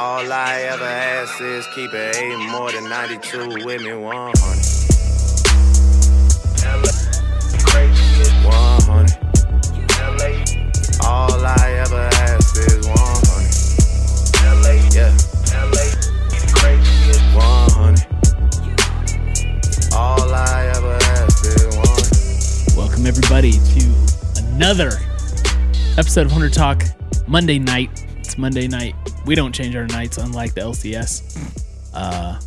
[0.00, 4.38] All I ever ask is keep it eight more than 92 with me 100.
[8.46, 9.18] 100.
[11.04, 12.94] All I ever ask is 100.
[14.94, 15.10] Yeah.
[17.34, 18.06] 100.
[19.96, 22.76] All I ever ask is 100.
[22.76, 23.92] Welcome everybody to
[24.46, 24.92] another
[25.98, 26.88] episode of 100Talk
[27.26, 27.90] Monday night.
[28.18, 28.94] It's Monday night.
[29.28, 31.62] We don't change our nights, unlike the LCS.
[31.92, 32.40] Uh,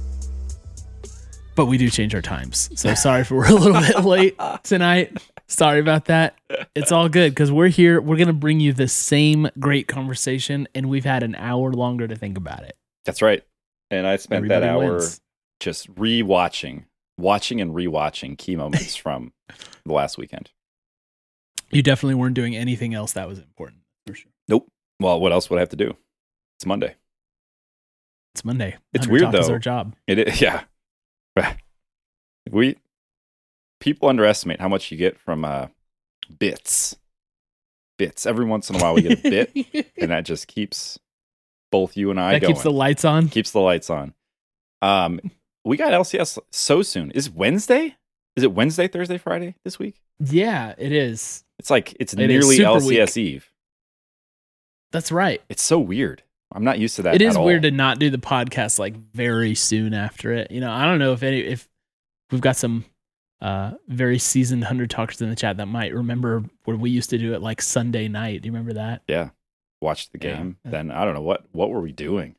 [1.53, 2.71] but we do change our times.
[2.73, 5.21] So sorry if we're a little bit late tonight.
[5.45, 6.39] Sorry about that.
[6.73, 8.01] It's all good because we're here.
[8.01, 12.15] We're gonna bring you the same great conversation, and we've had an hour longer to
[12.15, 12.75] think about it.
[13.05, 13.43] That's right.
[13.91, 15.21] And I spent that hour wins.
[15.59, 19.33] just rewatching, watching and rewatching key moments from
[19.85, 20.49] the last weekend.
[21.69, 24.31] You definitely weren't doing anything else that was important for sure.
[24.47, 24.67] Nope.
[24.99, 25.95] Well, what else would I have to do?
[26.61, 26.93] It's Monday.
[28.35, 28.77] It's Monday.
[28.93, 29.53] It's weird, Talk Is though.
[29.53, 29.95] our job.
[30.05, 30.61] It is, yeah.
[32.51, 32.75] We
[33.79, 35.69] people underestimate how much you get from uh
[36.37, 36.95] bits.
[37.97, 38.27] Bits.
[38.27, 40.99] Every once in a while we get a bit, and that just keeps
[41.71, 42.53] both you and I that going.
[42.53, 43.29] keeps the lights on.
[43.29, 44.13] keeps the lights on.
[44.83, 45.19] Um,
[45.65, 47.09] we got LCS so soon.
[47.09, 47.95] Is Wednesday?
[48.35, 49.95] Is it Wednesday, Thursday, Friday this week?
[50.19, 51.43] Yeah, it is.
[51.57, 53.51] It's like it's It nearly LCS Eve.
[54.91, 55.41] That's right.
[55.49, 56.21] It's so weird.
[56.51, 57.15] I'm not used to that.
[57.15, 57.45] it is at all.
[57.45, 60.51] weird to not do the podcast like very soon after it.
[60.51, 61.67] You know, I don't know if any if
[62.31, 62.85] we've got some
[63.41, 67.17] uh very seasoned hundred talkers in the chat that might remember where we used to
[67.17, 68.41] do it like Sunday night.
[68.41, 69.01] Do you remember that?
[69.07, 69.29] yeah.
[69.81, 70.35] Watch the Yeah.
[70.35, 70.57] game.
[70.63, 72.35] Then I don't know what what were we doing.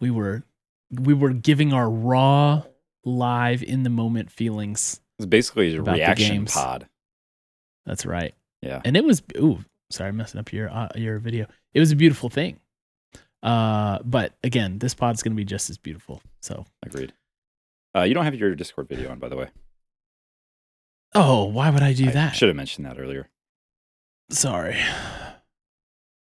[0.00, 0.44] We were
[0.90, 2.62] we were giving our raw
[3.04, 5.00] live in the moment feelings.
[5.18, 6.86] It's basically a reaction pod.
[7.86, 8.34] That's right.
[8.62, 8.80] Yeah.
[8.84, 11.46] And it was ooh, sorry, I'm messing up your uh, your video.
[11.74, 12.60] It was a beautiful thing.
[13.42, 16.20] Uh but again, this pod's going to be just as beautiful.
[16.42, 17.12] So, Agreed.
[17.96, 19.48] Uh, you don't have your Discord video on, by the way.
[21.14, 22.36] oh, why would I do I that?
[22.36, 23.28] Should have mentioned that earlier.
[24.30, 24.78] Sorry.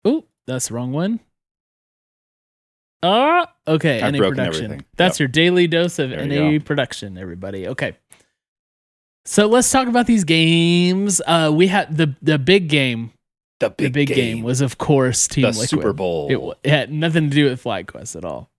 [0.04, 1.20] Oh, that's the wrong one.
[3.02, 4.00] Ah, okay.
[4.02, 4.64] I've NA production.
[4.64, 4.84] everything.
[4.96, 5.20] That's Yep.
[5.20, 7.68] your daily dose of There NA production, everybody.
[7.68, 7.96] Okay.
[9.24, 11.20] So let's talk about these games.
[11.26, 13.12] Uh, we had the the big game.
[13.60, 14.42] The the big game.
[14.42, 15.68] was, of course, Team the Liquid.
[15.68, 16.30] Super Bowl.
[16.30, 18.50] It, it had nothing to do with FlyQuest at all.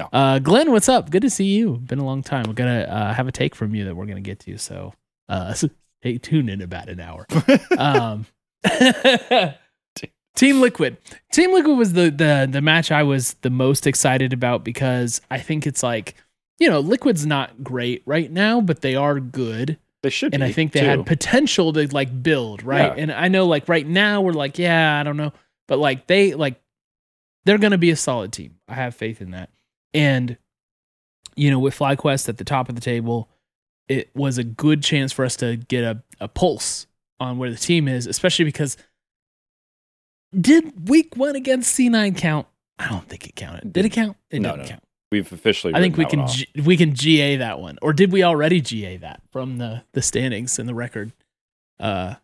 [0.00, 0.08] No.
[0.12, 1.10] Uh, Glenn, what's up?
[1.10, 1.76] Good to see you.
[1.76, 2.44] Been a long time.
[2.48, 4.58] We're gonna uh, have a take from you that we're gonna get to.
[4.58, 4.94] So
[5.28, 5.52] uh,
[6.02, 7.26] stay tuned in about an hour.
[7.78, 8.26] Um,
[10.34, 10.96] Team Liquid.
[11.30, 15.38] Team Liquid was the the the match I was the most excited about because I
[15.38, 16.14] think it's like
[16.58, 20.52] you know Liquid's not great right now, but they are good, they should and I
[20.52, 20.86] think they too.
[20.86, 22.96] had potential to like build right.
[22.96, 23.02] Yeah.
[23.02, 25.32] And I know like right now we're like yeah I don't know,
[25.68, 26.60] but like they like
[27.44, 28.56] they're gonna be a solid team.
[28.68, 29.50] I have faith in that.
[29.94, 30.36] And
[31.36, 33.28] you know with FlyQuest at the top of the table,
[33.88, 36.86] it was a good chance for us to get a, a pulse
[37.20, 38.76] on where the team is, especially because
[40.38, 42.46] did week one against C9 count?
[42.78, 43.72] I don't think it counted.
[43.72, 44.16] Did it count?
[44.30, 44.68] It No, didn't no, no.
[44.70, 44.82] count.
[45.12, 45.74] We've officially.
[45.74, 46.36] I think we can that one off.
[46.36, 50.00] G- we can GA that one, or did we already GA that from the the
[50.02, 51.12] standings and the record?
[51.78, 52.14] Uh,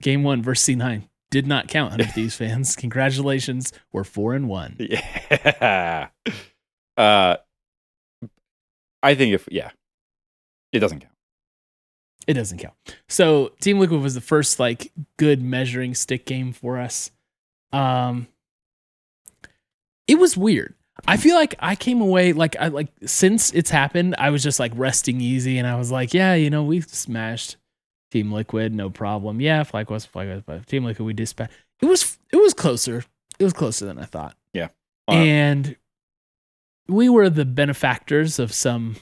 [0.00, 1.90] game one versus C9 did not count.
[1.90, 4.76] Hundred Thieves fans, congratulations, we're four and one.
[5.60, 6.08] Yeah.
[6.96, 7.36] Uh,
[9.02, 9.70] I think if yeah,
[10.72, 11.14] it doesn't count.
[12.28, 12.74] It doesn't count.
[13.08, 17.10] So Team Liquid was the first like good measuring stick game for us.
[17.72, 18.28] Um
[20.06, 20.74] it was weird.
[21.06, 24.58] I feel like I came away like I like since it's happened, I was just
[24.58, 27.56] like resting easy and I was like, yeah, you know, we smashed
[28.10, 29.40] Team Liquid, no problem.
[29.40, 31.52] Yeah, FlyQuest, FlyQuest, but Team Liquid, we dispatched.
[31.80, 33.04] It was it was closer.
[33.38, 34.36] It was closer than I thought.
[35.06, 35.76] Uh, and
[36.88, 38.96] we were the benefactors of some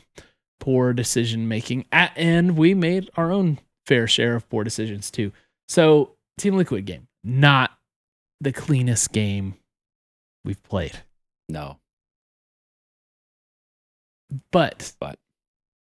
[0.61, 5.31] poor decision making and we made our own fair share of poor decisions too
[5.69, 7.73] so team liquid game not
[8.41, 9.55] the cleanest game
[10.45, 11.03] we've played
[11.49, 11.79] no,
[14.51, 15.19] but But.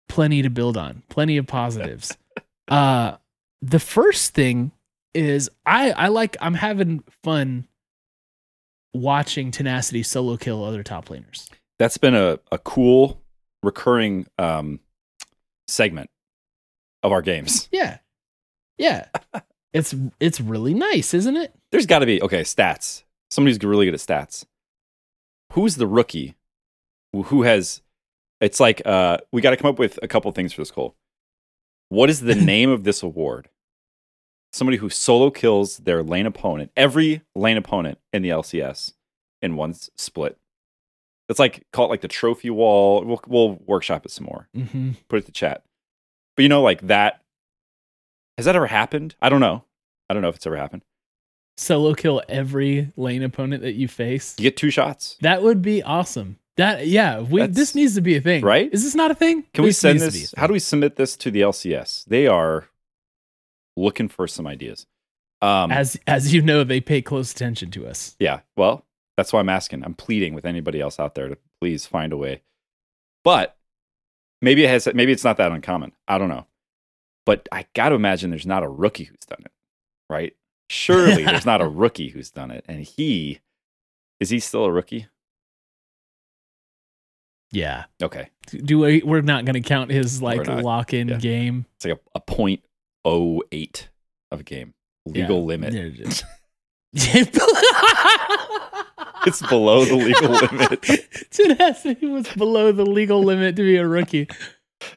[0.10, 2.18] plenty to build on plenty of positives
[2.68, 3.16] uh
[3.62, 4.72] the first thing
[5.14, 7.68] is i i like i'm having fun
[8.94, 11.50] watching tenacity solo kill other top laners
[11.80, 13.22] that's been a a cool
[13.64, 14.80] recurring um
[15.68, 16.10] segment
[17.04, 17.68] of our games.
[17.72, 17.98] Yeah.
[18.78, 19.06] Yeah.
[19.74, 21.54] it's it's really nice, isn't it?
[21.72, 23.04] There's got to be okay stats.
[23.32, 24.46] Somebody's really good at stats.
[25.54, 26.36] Who's the rookie
[27.14, 27.82] who- who has?
[28.42, 30.96] It's like uh, we got to come up with a couple things for this Cole.
[31.90, 33.48] What is the name of this award?
[34.52, 38.94] Somebody who solo kills their lane opponent, every lane opponent in the LCS
[39.42, 40.38] in one split.
[41.30, 43.06] It's like call it like the trophy wall.
[43.06, 44.50] We'll we'll workshop it some more.
[44.54, 45.64] hmm Put it to chat.
[46.36, 47.22] But you know, like that.
[48.38, 49.16] Has that ever happened?
[49.22, 49.64] I don't know.
[50.10, 50.82] I don't know if it's ever happened.
[51.58, 54.36] Solo kill every lane opponent that you face.
[54.40, 55.16] You get two shots.
[55.22, 56.38] That would be awesome.
[56.58, 58.70] That yeah, we, That's- this needs to be a thing, Right?
[58.74, 59.44] Is this not a thing?
[59.54, 60.32] Can we send needs to be a this?
[60.32, 60.40] thing.
[60.40, 62.06] How do we submit this to the LCS?
[62.06, 62.68] They are
[63.78, 64.86] looking for some ideas.
[65.42, 68.16] Um, as as you know, they pay close attention to us.
[68.20, 68.42] yeah.
[68.58, 68.86] Well,
[69.18, 69.84] that's why I'm asking.
[69.84, 72.42] I'm pleading with anybody else out there to please find a way.
[73.24, 73.58] But
[74.42, 74.88] maybe it has.
[74.94, 75.94] Maybe it's not that uncommon.
[76.08, 76.46] I don't know.
[77.26, 79.52] But I got to imagine there's not a rookie who's done it,
[80.10, 80.36] right?
[80.70, 83.40] Surely there's not a rookie who's done it, and he
[84.20, 85.08] is he still a rookie?
[87.52, 87.86] Yeah.
[88.02, 89.02] Okay, Do we?
[89.04, 91.18] We're not going to count his like lock in Yeah.
[91.18, 91.66] game.
[91.76, 92.62] it's like a, a point
[93.04, 93.90] oh eight
[94.32, 94.74] of a game
[95.06, 95.46] legal Yeah.
[95.46, 96.24] limit.
[99.28, 100.82] It's below the legal limit.
[101.30, 104.28] Tenacity was below the legal limit to be a rookie.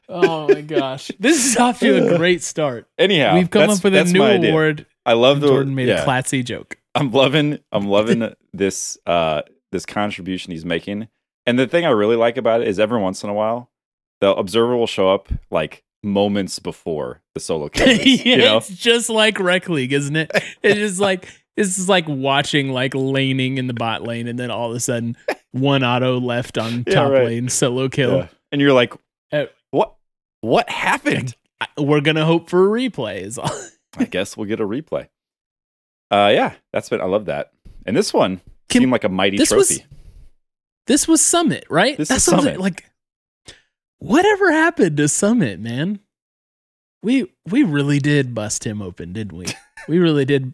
[0.09, 1.11] Oh my gosh.
[1.19, 2.87] This is off to a great start.
[2.97, 4.49] Anyhow, We've come up with a new idea.
[4.49, 4.87] award.
[5.05, 6.77] I love the Jordan made yeah, a classy joke.
[6.95, 11.07] I'm loving I'm loving this uh this contribution he's making.
[11.45, 13.69] And the thing I really like about it is every once in a while
[14.21, 17.87] the observer will show up like moments before the solo kill.
[17.87, 18.57] yeah, you know?
[18.57, 20.31] It's just like Rec League, isn't it?
[20.63, 21.27] It's just like
[21.57, 24.79] this is like watching like laning in the bot lane, and then all of a
[24.79, 25.15] sudden
[25.51, 27.25] one auto left on Yeah, top right.
[27.25, 28.17] lane solo kill.
[28.17, 28.27] Yeah.
[28.51, 28.93] And you're like
[29.31, 29.95] Uh, what
[30.41, 31.35] what happened?
[31.77, 33.21] We're gonna hope for a replay.
[33.21, 33.49] Is all.
[33.97, 35.07] I guess we'll get a replay.
[36.11, 37.51] Uh yeah, that's been I love that.
[37.85, 39.85] And this one Can- seemed like a mighty this was- trophy.
[40.87, 41.97] This was Summit, right?
[41.97, 42.63] This That's is what I'm saying, Summit.
[42.63, 42.91] Like,
[43.99, 45.99] whatever happened to Summit, man?
[47.01, 49.45] We we really did bust him open, didn't we?
[49.87, 50.53] we really did.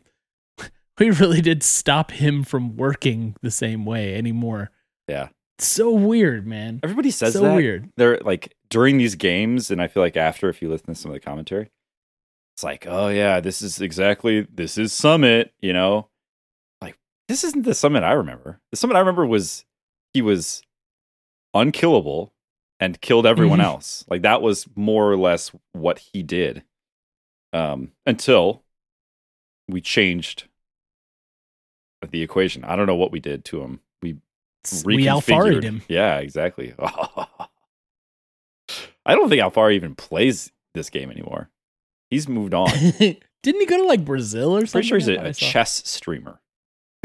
[1.00, 4.70] We really did stop him from working the same way anymore.
[5.08, 5.30] Yeah.
[5.58, 6.80] So weird, man.
[6.84, 7.56] Everybody says so that.
[7.56, 7.90] weird.
[7.98, 11.10] they're like during these games, and I feel like after, if you listen to some
[11.10, 11.72] of the commentary,
[12.54, 16.10] it's like, oh yeah, this is exactly this is Summit, you know,
[16.82, 18.60] like this isn't the Summit I remember.
[18.70, 19.66] The Summit I remember was
[20.14, 20.62] he was
[21.54, 22.34] unkillable
[22.80, 23.64] and killed everyone Mhm.
[23.66, 24.06] else.
[24.10, 26.64] Like that was more or less what he did,
[27.54, 28.64] um, until
[29.68, 30.46] we changed
[32.10, 32.64] the equation.
[32.64, 33.82] I don't know what we did to him.
[34.02, 34.18] We
[34.86, 34.96] We
[35.64, 35.82] him.
[35.88, 36.74] Yeah, exactly.
[36.80, 37.28] I
[39.16, 41.50] don't think Alphari even plays this game anymore.
[42.10, 42.70] He's moved on.
[43.00, 44.72] Didn't he go to like Brazil or something?
[44.72, 46.40] Pretty sure he's a, a chess streamer,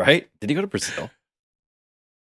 [0.00, 0.28] right?
[0.40, 1.10] Did he go to Brazil?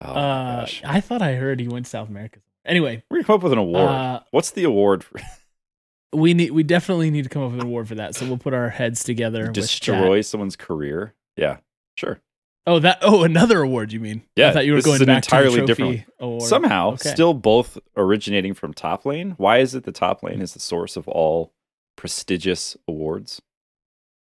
[0.01, 0.81] Oh my uh, gosh.
[0.85, 2.39] I thought I heard he went to South America.
[2.65, 3.89] Anyway, We're gonna come up with an award.
[3.89, 5.19] uh, What's the award for
[6.13, 8.15] we need we definitely need to come up with an award for that.
[8.15, 9.45] So we'll put our heads together.
[9.45, 11.13] with destroy someone's career?
[11.35, 11.57] Yeah,
[11.95, 12.19] sure.
[12.65, 12.99] Oh, that.
[13.01, 13.93] Oh, another award.
[13.93, 14.23] You mean?
[14.35, 16.11] Yeah, I thought you were this is going an back entirely to the different trophy
[16.19, 16.43] award.
[16.43, 17.09] Somehow, Okay.
[17.09, 19.35] still both originating from top lane.
[19.37, 21.53] Why is it the top lane is the source of all
[21.95, 23.41] prestigious awards?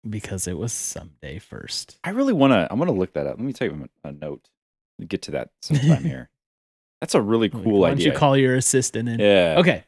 [0.08, 1.98] Because it was Ssumday first.
[2.04, 2.68] I really want to.
[2.70, 3.38] I'm going to look that up.
[3.38, 4.48] Let me take a, a note.
[4.98, 6.30] We'll get to that sometime here.
[7.00, 8.12] That's a really cool Why don't idea.
[8.12, 9.20] you call your assistant in?
[9.20, 9.56] yeah.
[9.58, 9.84] Okay.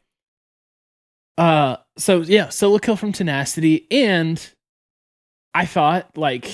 [1.39, 4.45] Uh, so yeah, solo kill from tenacity, and
[5.55, 6.47] I thought like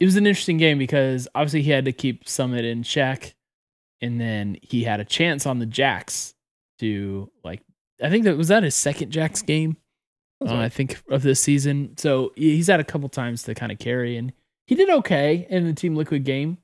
[0.00, 3.34] it was an interesting game because obviously he had to keep Summit in check,
[4.00, 6.34] and then he had a chance on the Jax
[6.78, 7.60] to like
[8.02, 9.76] I think that was that his second Jax game.
[10.46, 10.56] Uh.
[10.56, 11.96] I think of this season.
[11.96, 14.32] So he's had a couple times to kind of carry, and
[14.66, 16.58] he did okay in the Team Liquid game.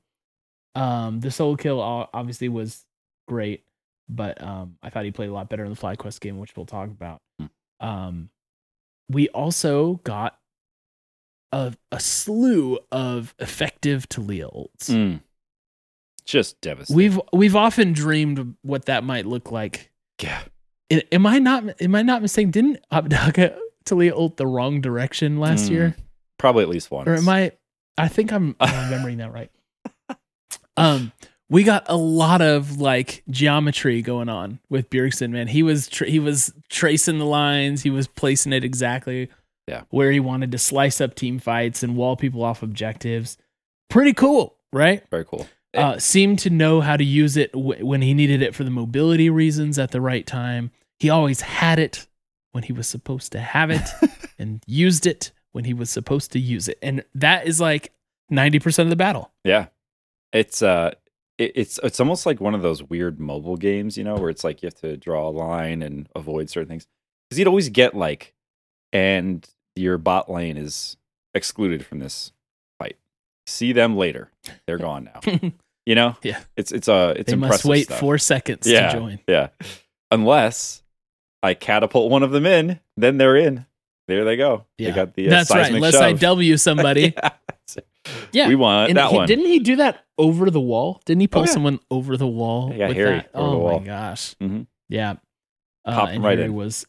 [0.75, 2.85] Um, the solo kill obviously was
[3.27, 3.63] great,
[4.09, 6.65] but um, I thought he played a lot better in the FlyQuest game, which we'll
[6.65, 7.19] talk about.
[7.39, 7.45] Hmm.
[7.79, 8.29] Um,
[9.09, 10.37] we also got
[11.51, 14.89] a a slew of effective Taliyah ults.
[14.89, 15.21] Mm.
[16.25, 16.95] Just devastating.
[16.95, 19.91] We've we've often dreamed what that might look like.
[20.21, 20.43] yeah.
[21.11, 22.51] Am I not am I not mistaken?
[22.51, 25.95] Didn't Abbedagge Taliyah ult the wrong direction last Mm, year?
[26.37, 27.07] Probably at least once.
[27.07, 27.51] or am I?
[27.97, 29.51] I think I'm, remembering that right.
[30.77, 31.11] Um,
[31.49, 35.29] we got a lot of like geometry going on with Bjergsen.
[35.29, 37.83] Man, he was tra- he was tracing the lines.
[37.83, 39.29] He was placing it exactly
[39.67, 39.83] Yeah.
[39.89, 43.37] where he wanted to slice up team fights and wall people off objectives.
[43.89, 45.03] Pretty cool, right?
[45.09, 45.47] Very cool.
[45.73, 48.69] Uh, seemed to know how to use it w- when he needed it for the
[48.69, 50.71] mobility reasons at the right time.
[50.99, 52.07] He always had it
[52.55, 53.81] when he was supposed to have it
[54.39, 56.77] and used it when he was supposed to use it.
[56.81, 57.91] And that is like
[58.31, 59.31] 90% of the battle.
[59.43, 59.67] Yeah.
[60.31, 60.91] It's uh
[61.37, 64.45] it, it's it's almost like one of those weird mobile games, you know, where it's
[64.45, 66.87] like you have to draw a line and avoid certain things.
[67.29, 68.33] Cuz you'd always get like
[68.93, 69.45] and
[69.75, 70.95] your bot lane is
[71.33, 72.31] excluded from this
[72.79, 72.95] fight.
[73.47, 74.31] See them later.
[74.65, 75.51] They're gone now.
[75.87, 76.39] You know, Yeah.
[76.57, 77.99] it's it's uh it's they must wait stuff.
[77.99, 78.91] four seconds Yeah.
[78.91, 79.19] to join.
[79.27, 79.49] Yeah,
[80.09, 80.81] unless
[81.43, 83.65] I catapult one of them in, then they're in.
[84.07, 84.65] There they go.
[84.77, 84.89] Yeah.
[84.89, 85.71] They got the uh, That's right.
[85.73, 86.19] Unless I shove.
[86.19, 87.13] W somebody.
[87.23, 87.29] yeah.
[88.31, 88.47] yeah.
[88.47, 89.27] we want And that he- one.
[89.27, 91.01] Didn't he do that over the wall?
[91.05, 91.51] Didn't he pull Oh, yeah.
[91.51, 92.69] someone over the wall?
[92.69, 93.29] With Harry that?
[93.33, 93.79] over oh the wall.
[93.79, 94.35] my gosh.
[94.41, 94.67] Mhm.
[94.89, 95.15] Yeah.
[95.85, 96.55] Uh, and right Harry in.
[96.55, 96.85] was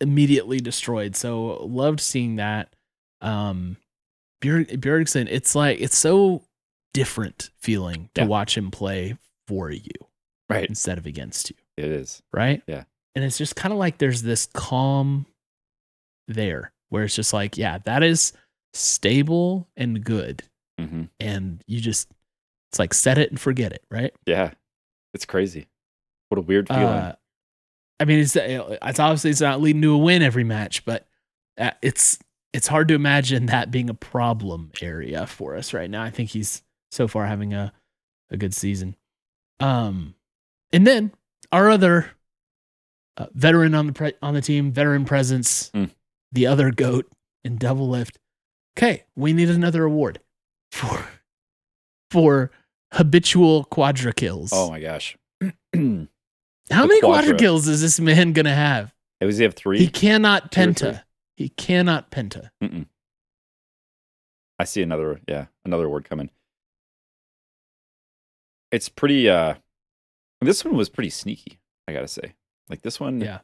[0.00, 1.14] immediately destroyed.
[1.16, 2.74] So loved seeing that.
[3.20, 3.76] Um,
[4.42, 6.42] Bjerg, Bjergsen, it's like it's so
[6.92, 8.26] different feeling to Yeah.
[8.26, 9.90] watch him play for you
[10.48, 10.68] Right.
[10.68, 12.22] instead of against you, It is.
[12.32, 12.62] right?
[12.66, 12.84] Yeah.
[13.14, 15.26] And it's just kind of like there's this calm
[16.28, 18.32] there where it's just like, yeah, that is
[18.74, 20.42] stable and good
[20.78, 22.08] hmm and you just
[22.70, 24.14] it's like set it and forget it, right?
[24.24, 24.52] Yeah.
[25.12, 25.68] It's crazy.
[26.30, 26.84] What a weird feeling.
[26.84, 27.14] Uh,
[28.00, 31.06] I mean, it's it's obviously it's not leading to a win every match, but
[31.58, 32.18] uh, it's
[32.54, 36.02] it's hard to imagine that being a problem area for us right now.
[36.02, 37.74] I think he's so far having a
[38.30, 38.96] a good season.
[39.60, 40.14] Um,
[40.72, 41.12] and then
[41.52, 42.10] our other
[43.16, 45.90] uh, veteran on the pre- on the team, veteran presence, Mm.
[46.32, 47.10] the other goat
[47.44, 48.16] in Doublelift.
[48.78, 50.20] Okay, we need another award
[50.70, 51.06] for
[52.10, 52.50] for
[52.92, 54.50] habitual quadra kills.
[54.52, 55.16] oh my gosh.
[55.40, 56.08] How The
[56.70, 57.22] many quadra.
[57.22, 58.94] quadra kills is this man gonna have?
[59.20, 59.78] Was he have three?
[59.78, 61.02] He cannot penta.
[61.36, 62.50] He cannot penta.
[62.62, 62.86] Mm-mm.
[64.58, 66.30] I see another, yeah, another word coming.
[68.70, 69.28] It's pretty.
[69.28, 69.54] uh
[70.40, 71.58] This one was pretty sneaky.
[71.88, 72.34] I gotta say,
[72.68, 73.40] like this one, Yeah.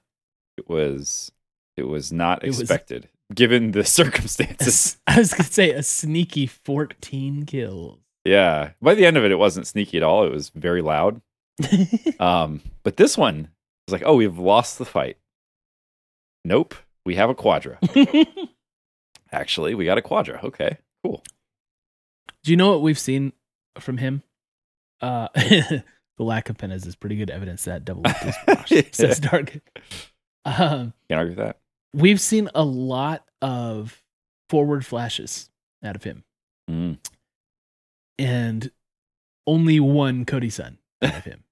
[0.56, 1.32] it was,
[1.76, 4.96] it was not It was- expected given the circumstances.
[5.06, 7.98] I was gonna say a sneaky 14 kills.
[8.24, 10.24] yeah, by the end of it, it wasn't sneaky at all.
[10.24, 11.20] It was very loud.
[12.20, 13.48] Um, but this one
[13.86, 15.18] was like, oh, we've lost the fight.
[16.44, 17.78] Nope, we have a quadra.
[19.30, 20.40] Actually, we got a quadra.
[20.42, 21.22] Okay, cool.
[22.42, 23.32] Do you know what we've seen
[23.78, 24.22] from him?
[25.00, 25.28] Uh,
[26.18, 29.58] the lack of pentas is pretty good evidence that double is washed, says Dark.
[30.44, 31.58] Um, Can't argue with that.
[31.94, 34.02] we've seen a lot of
[34.50, 35.48] forward flashes
[35.82, 36.24] out of him,
[36.70, 36.98] Mm.
[38.18, 38.70] and
[39.46, 41.44] only one Cody Sun out of him.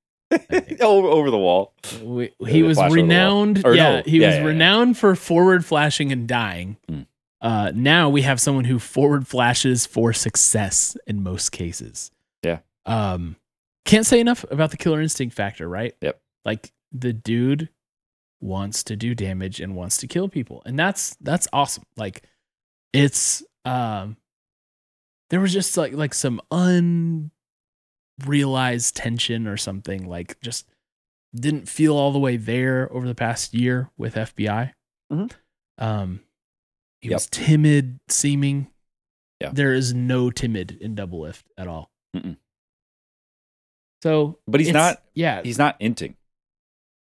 [0.80, 1.72] over, over the wall.
[2.02, 3.58] We, he was renowned.
[3.64, 4.46] Yeah, no, he yeah, was yeah, yeah.
[4.46, 6.76] renowned for forward flashing and dying.
[6.90, 7.06] Mm.
[7.40, 12.10] Uh, now we have someone who forward flashes for success in most cases.
[12.42, 12.58] Yeah.
[12.86, 13.36] Um,
[13.86, 15.94] can't say enough about the killer instinct factor, right?
[16.00, 16.20] Yep.
[16.44, 17.68] Like the dude
[18.40, 21.84] wants to do damage and wants to kill people, and that's that's awesome.
[21.96, 22.22] Like
[22.92, 24.16] it's um,
[25.30, 26.40] there was just like like some
[28.20, 30.66] unrealized tension or something like just
[31.34, 34.72] didn't feel all the way there over the past year with FBI.
[35.12, 35.30] Mhm.
[35.78, 36.20] Um,
[37.00, 37.16] he Yep.
[37.16, 38.68] was timid seeming.
[39.40, 39.50] Yeah.
[39.52, 41.90] There is no timid in Doublelift at all.
[42.14, 42.38] Mm-mm.
[44.06, 45.02] So, But he's not.
[45.14, 46.14] Yeah, He's not inting.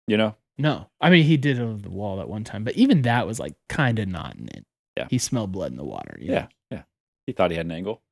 [0.07, 0.37] You know.
[0.57, 0.89] no.
[1.01, 3.41] I mean, he did it over the wall at one time, but even that was
[3.41, 4.65] like kind of not in it.
[4.97, 5.07] Yeah.
[5.11, 6.17] he smelled blood in the water.
[6.21, 6.35] you know?
[6.35, 6.47] Yeah.
[6.71, 6.83] Yeah.
[7.27, 8.03] He thought he had an angle.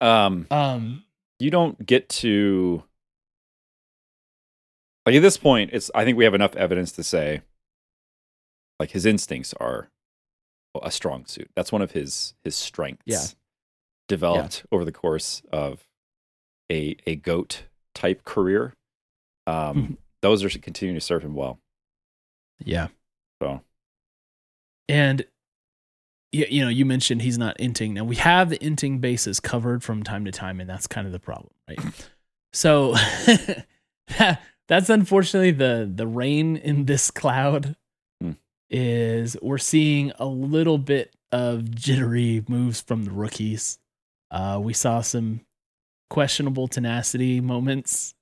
[0.00, 0.46] Um.
[0.50, 1.04] Um.
[1.38, 2.82] you don't get to
[5.06, 7.42] like at this point it's i think we have enough evidence to say
[8.80, 9.88] like his instincts are
[10.82, 13.24] a strong suit that's one of his his strengths Yeah.
[14.08, 15.86] developed over the course of
[16.70, 18.74] a a goat type career
[19.46, 19.96] um Mhm.
[20.22, 21.58] those are continuing to serve him well
[22.64, 22.88] Yeah.
[23.42, 23.62] so
[24.88, 25.24] And
[26.32, 27.92] you, you know, you mentioned he's not inting.
[27.92, 31.12] Now we have the inting bases covered from time to time, and that's kind of
[31.12, 31.78] the problem, right?
[32.52, 32.94] so
[34.68, 37.76] that's unfortunately the the rain in this cloud
[38.20, 38.32] Hmm.
[38.70, 43.78] is we're seeing a little bit of jittery moves from the rookies.
[44.30, 45.40] Uh, we saw some
[46.14, 48.14] questionable tenacity moments.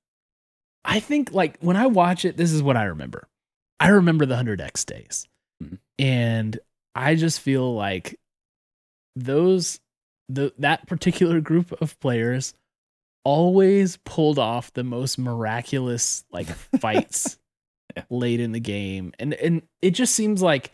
[0.85, 3.29] I think like when I watch it, this is what I remember.
[3.79, 5.29] I remember the 100x days.
[5.63, 5.79] Mhm.
[5.99, 6.59] And
[6.95, 8.19] I just feel like
[9.15, 9.81] those
[10.29, 12.55] the that particular group of players
[13.25, 16.47] always pulled off the most miraculous like
[16.81, 17.39] fights
[17.97, 18.05] Yeah.
[18.09, 19.13] late in the game.
[19.19, 20.73] And and it just seems like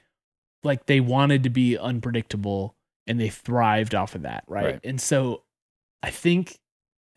[0.62, 2.76] like they wanted to be unpredictable
[3.08, 4.64] and they thrived off of that, right?
[4.64, 4.80] Right.
[4.84, 5.42] And so
[6.02, 6.58] I think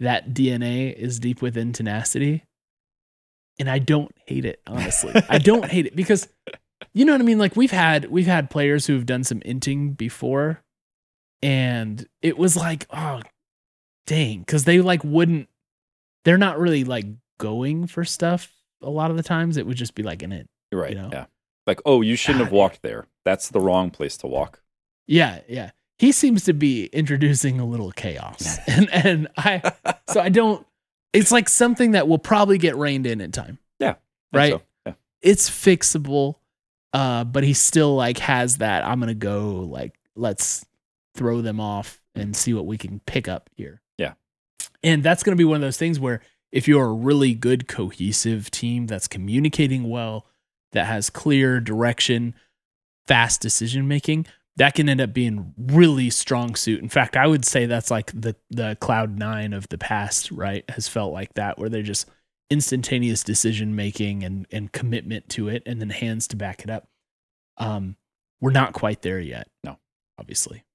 [0.02, 2.44] that DNA is deep within tenacity.
[3.60, 5.14] And I don't hate it, honestly.
[5.30, 6.28] I don't hate it because
[6.94, 7.38] you know what I mean?
[7.38, 10.62] Like we've had we've had players who've done some inting before,
[11.42, 13.22] and it was like, oh
[14.08, 15.48] dang, because they like wouldn't
[16.26, 17.06] they're not really like
[17.40, 19.58] going for stuff a lot of the times.
[19.58, 20.50] It would just be like an it.
[20.72, 21.10] you're right You know?
[21.12, 21.26] yeah
[21.68, 24.62] like oh you shouldn't have walked there that's the wrong place to walk
[25.08, 25.72] Yeah, yeah.
[26.02, 28.58] He seems to be introducing a little chaos.
[28.68, 29.62] and and I
[30.10, 30.66] so I don't
[31.14, 33.60] it's like something that will probably get reined in in time.
[33.80, 33.96] Yeah.
[34.34, 34.54] Right.
[34.54, 34.62] so.
[34.88, 34.94] Yeah.
[35.22, 36.38] It's fixable,
[36.92, 38.84] uh, but he still like has that.
[38.84, 40.66] I'm gonna go like let's
[41.14, 43.84] throw them off and see what we can pick up here.
[44.00, 44.14] Yeah.
[44.82, 48.50] and that's gonna be one of those things where if you're a really good cohesive
[48.50, 50.26] team that's communicating well,
[50.72, 52.34] that has clear direction,
[53.06, 54.26] fast decision making,
[54.58, 56.82] that can end up being really strong suit.
[56.82, 60.64] In fact, I would say that's like the the Cloud9 of the past, right?
[60.70, 62.10] Has felt like that where they're just
[62.50, 66.88] instantaneous decision making and and commitment to it and then hands to back it up.
[67.58, 67.96] Um
[68.42, 69.48] we're not quite there yet.
[69.64, 69.78] No.
[70.18, 70.66] Obviously.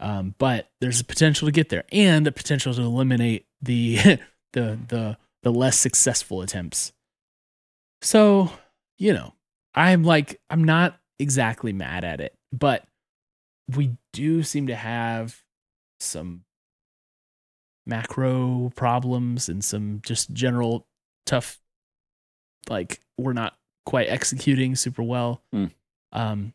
[0.00, 3.96] Um, but there's a potential to get there and a potential to eliminate the
[4.52, 6.92] the the the less successful attempts.
[8.02, 8.52] So,
[8.98, 9.34] you know,
[9.74, 12.84] I'm like I'm not exactly mad at it, but
[13.76, 15.42] we do seem to have
[16.00, 16.44] some
[17.86, 20.86] macro problems and some just general
[21.26, 21.58] tough
[22.68, 23.56] like we're not
[23.86, 25.42] quite executing super well.
[25.52, 25.66] Hmm.
[26.12, 26.54] Um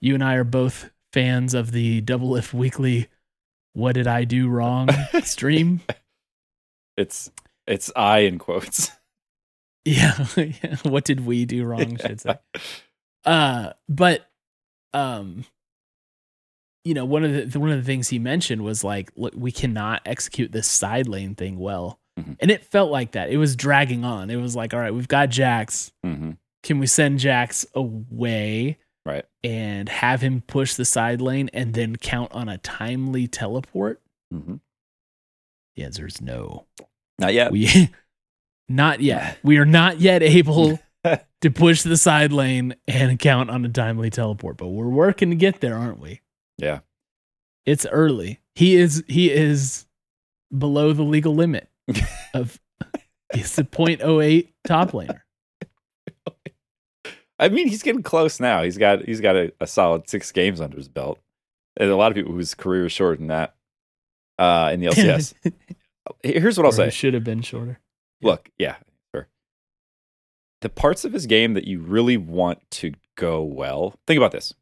[0.00, 3.08] you and I are both fans of the double if weekly
[3.72, 4.88] what did I do wrong
[5.22, 5.80] stream.
[6.96, 7.30] It's
[7.66, 8.90] it's I in quotes.
[9.86, 10.26] Yeah.
[10.38, 10.76] yeah.
[10.84, 12.38] What did we do wrong, should say.
[13.22, 14.26] Uh but
[14.94, 15.44] um
[16.84, 19.50] you know, one of the one of the things he mentioned was like, look, we
[19.52, 21.98] cannot execute this side lane thing well.
[22.20, 22.36] Mhm.
[22.40, 23.30] And it felt like that.
[23.30, 24.30] It was dragging on.
[24.30, 25.92] It was like, all right, we've got Jax.
[26.04, 29.24] hmm Can we send Jax away Right.
[29.42, 34.00] and have him push the side lane and then count on a timely teleport?
[34.30, 34.56] hmm
[35.76, 36.66] The answer is no.
[37.18, 37.50] Not yet.
[37.50, 37.90] We
[38.68, 39.38] not yet.
[39.44, 40.78] We are not yet able
[41.40, 45.36] to push the side lane and count on a timely teleport, but we're working to
[45.36, 46.20] get there, aren't we?
[46.58, 46.80] Yeah.
[47.66, 48.40] It's early.
[48.54, 49.86] He is he is
[50.56, 51.68] below the legal limit
[52.34, 52.60] of
[53.32, 55.20] he's the 0.08 top laner.
[57.38, 58.62] I mean, he's getting close now.
[58.62, 61.18] He's got he's got a, a solid six games under his belt.
[61.76, 63.54] There's a lot of people whose career is shorter than that.
[64.38, 65.34] Uh, in the LCS.
[66.22, 66.86] Here's what I'll Or say.
[66.88, 67.80] it should have been shorter.
[68.22, 68.76] Look, yeah,
[69.14, 69.28] sure.
[70.60, 73.94] The parts of his game that you really want to go well.
[74.06, 74.54] Think about this?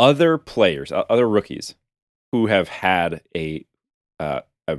[0.00, 1.74] Other players, other rookies,
[2.32, 3.66] who have had a,
[4.18, 4.78] uh, a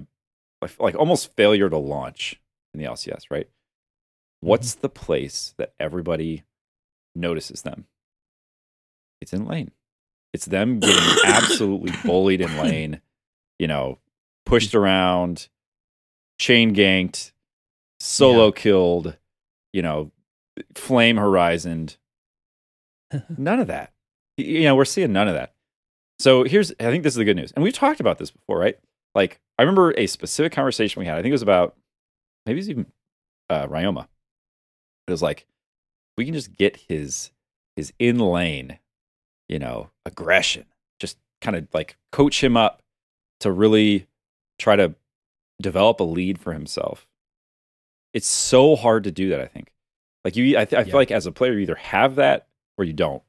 [0.62, 2.42] like- like almost failure to launch
[2.74, 3.48] in the LCS, right?
[4.40, 6.44] What's the place that everybody
[7.14, 7.86] notices them?
[9.22, 9.70] It's in lane.
[10.34, 13.02] It's them getting absolutely bullied in lane.
[13.60, 14.00] You know,
[14.48, 15.50] pushed around,
[16.40, 17.32] chain ganked,
[18.00, 19.18] solo killed,
[19.72, 20.12] you know,
[20.74, 21.98] flame horizoned.
[23.38, 23.91] None of that.
[24.46, 25.54] You know, we're seeing none of that.
[26.20, 27.52] So here's, I think this is the good news.
[27.52, 28.78] And we've talked about this before, right?
[29.16, 31.18] Like, I remember a specific conversation we had.
[31.18, 31.76] I think it was about,
[32.46, 32.86] maybe it was even
[33.50, 34.08] uh, Ryoma.
[35.08, 35.48] It was like,
[36.18, 37.32] we can just get his,
[37.76, 38.78] his in lane,
[39.50, 40.66] you know, aggression,
[41.00, 42.84] just kind of like coach him up
[43.40, 44.08] to really
[44.60, 44.94] try to
[45.60, 47.08] develop a lead for himself.
[48.14, 49.42] It's so hard to do that.
[49.42, 49.72] I think,
[50.24, 50.84] like you, I, th- I Yeah.
[50.84, 53.24] feel like as a player, you either have that or you don't.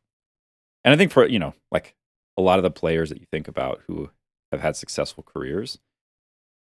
[0.84, 1.94] And I think for you know, like
[2.36, 4.10] a lot of the players that you think about who
[4.50, 5.78] have had successful careers,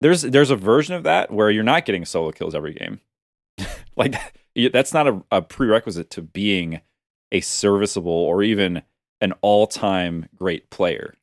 [0.02, 3.00] there's there's a version of that where you're not getting solo kills every game.
[3.96, 4.16] like
[4.74, 6.82] that's not a, a prerequisite to being
[7.32, 8.82] a serviceable or even
[9.22, 11.14] an all-time great player.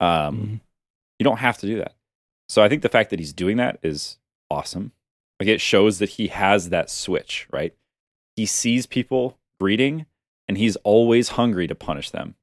[0.00, 0.60] Um, Mhm.
[1.18, 1.94] you don't have to do that.
[2.48, 4.18] So I think the fact that he's doing that is
[4.50, 4.92] awesome.
[5.40, 7.74] Like it shows that he has that switch, right?
[8.36, 10.06] He sees people breeding
[10.48, 12.34] and he's always hungry to punish them.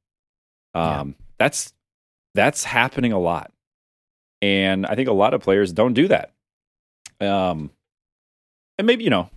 [0.75, 0.99] Yeah.
[1.01, 1.73] Um, that's
[2.35, 3.51] that's happening a lot.
[4.41, 6.31] And I think a lot of players don't do that.
[7.19, 7.71] Um,
[8.77, 9.29] and maybe, you know,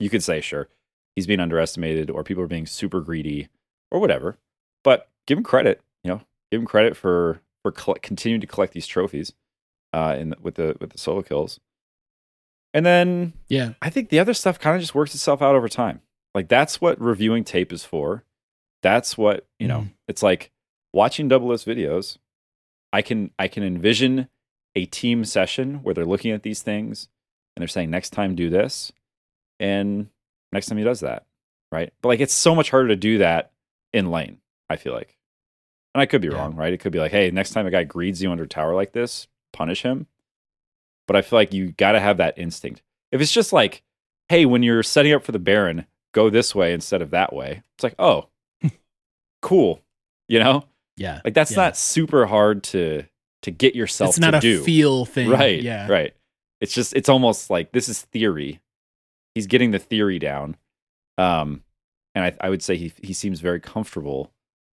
[0.00, 0.68] you could say, sure,
[1.14, 3.48] he's being underestimated or people are being super greedy
[3.90, 4.36] or whatever.
[4.82, 8.72] But give him credit, you know, give him credit for for coll- continuing to collect
[8.72, 9.32] these trophies
[9.92, 11.60] uh, in the, with the with the solo kills.
[12.74, 13.72] And then Yeah.
[13.82, 16.00] I think the other stuff kind of just works itself out over time.
[16.34, 18.24] Like that's what reviewing tape is for.
[18.82, 19.92] That's what, you know, Mhm.
[20.06, 20.50] it's like
[20.92, 22.18] watching double S videos.
[22.92, 24.28] I can I can envision
[24.74, 27.08] a team session where they're looking at these things
[27.56, 28.92] and they're saying next time do this
[29.58, 30.08] and
[30.52, 31.26] next time he does that,
[31.72, 31.92] right?
[32.02, 33.52] But like it's so much harder to do that
[33.92, 35.16] in lane, I feel like.
[35.94, 36.34] And I could be Yeah.
[36.34, 36.72] wrong, right?
[36.72, 39.26] It could be like, hey, next time a guy greeds you under tower like this,
[39.52, 40.06] punish him.
[41.06, 42.82] But I feel like you got to have that instinct.
[43.10, 43.82] If it's just like,
[44.28, 47.62] hey, when you're setting up for the Baron, go this way instead of that way.
[47.74, 48.28] It's like, oh,
[49.42, 49.82] cool.
[50.28, 50.64] You know,
[50.96, 51.20] Yeah.
[51.24, 51.56] like that's Yeah.
[51.56, 53.04] not super hard to
[53.42, 54.62] to get yourself It's not to a do.
[54.64, 55.28] feel thing.
[55.28, 55.62] right?
[55.62, 55.86] Yeah.
[55.88, 56.14] Right.
[56.60, 58.60] It's just it's almost like this is theory.
[59.34, 60.56] He's getting the theory down.
[61.18, 61.62] Um
[62.14, 64.32] and I, I would say he he seems very comfortable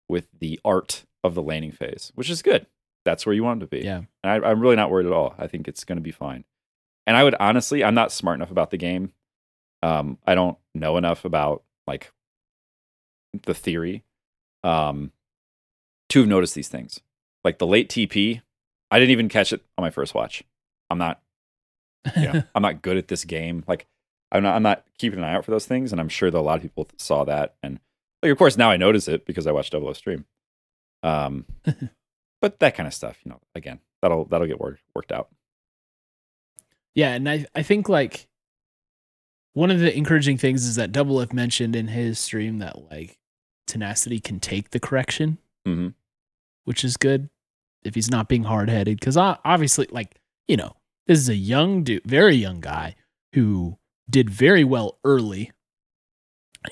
[0.10, 2.66] with the art of the laning phase, which is good.
[3.06, 3.84] That's where you want him to be.
[3.86, 4.02] Yeah.
[4.24, 5.36] And I, I'm really not worried at all.
[5.38, 6.44] I think it's going to be fine.
[7.06, 9.14] And I would honestly, I'm not smart enough about the game.
[9.86, 12.12] Um, I don't know enough about like
[13.44, 14.04] the theory
[14.64, 15.12] um,
[16.10, 17.02] to have noticed these things.
[17.44, 18.42] Like the late TP,
[18.90, 20.44] I didn't even catch it on my first watch.
[20.90, 21.22] I'm not,
[22.18, 23.64] you know, I'm not good at this game.
[23.68, 23.86] Like
[24.32, 25.92] I'm not, I'm not keeping an eye out for those things.
[25.92, 27.54] And I'm sure that a lot of people saw that.
[27.62, 27.80] And
[28.24, 30.26] like, of course, now I notice it because I watched Double O stream.
[31.04, 31.46] Um,
[32.42, 35.30] but that kind of stuff, you know, again, that'll that'll get worked worked out.
[36.96, 38.28] Yeah, and I I think like
[39.56, 43.18] one of the encouraging things is that Double F mentioned in his stream that like
[43.66, 45.96] tenacity can take the correction, Mhm.
[46.66, 47.30] which is good
[47.84, 49.00] if he's not being hard headed.
[49.00, 50.76] Because obviously, like you know,
[51.08, 52.96] this is a young dude, very young guy
[53.34, 53.78] who
[54.10, 55.52] did very well early,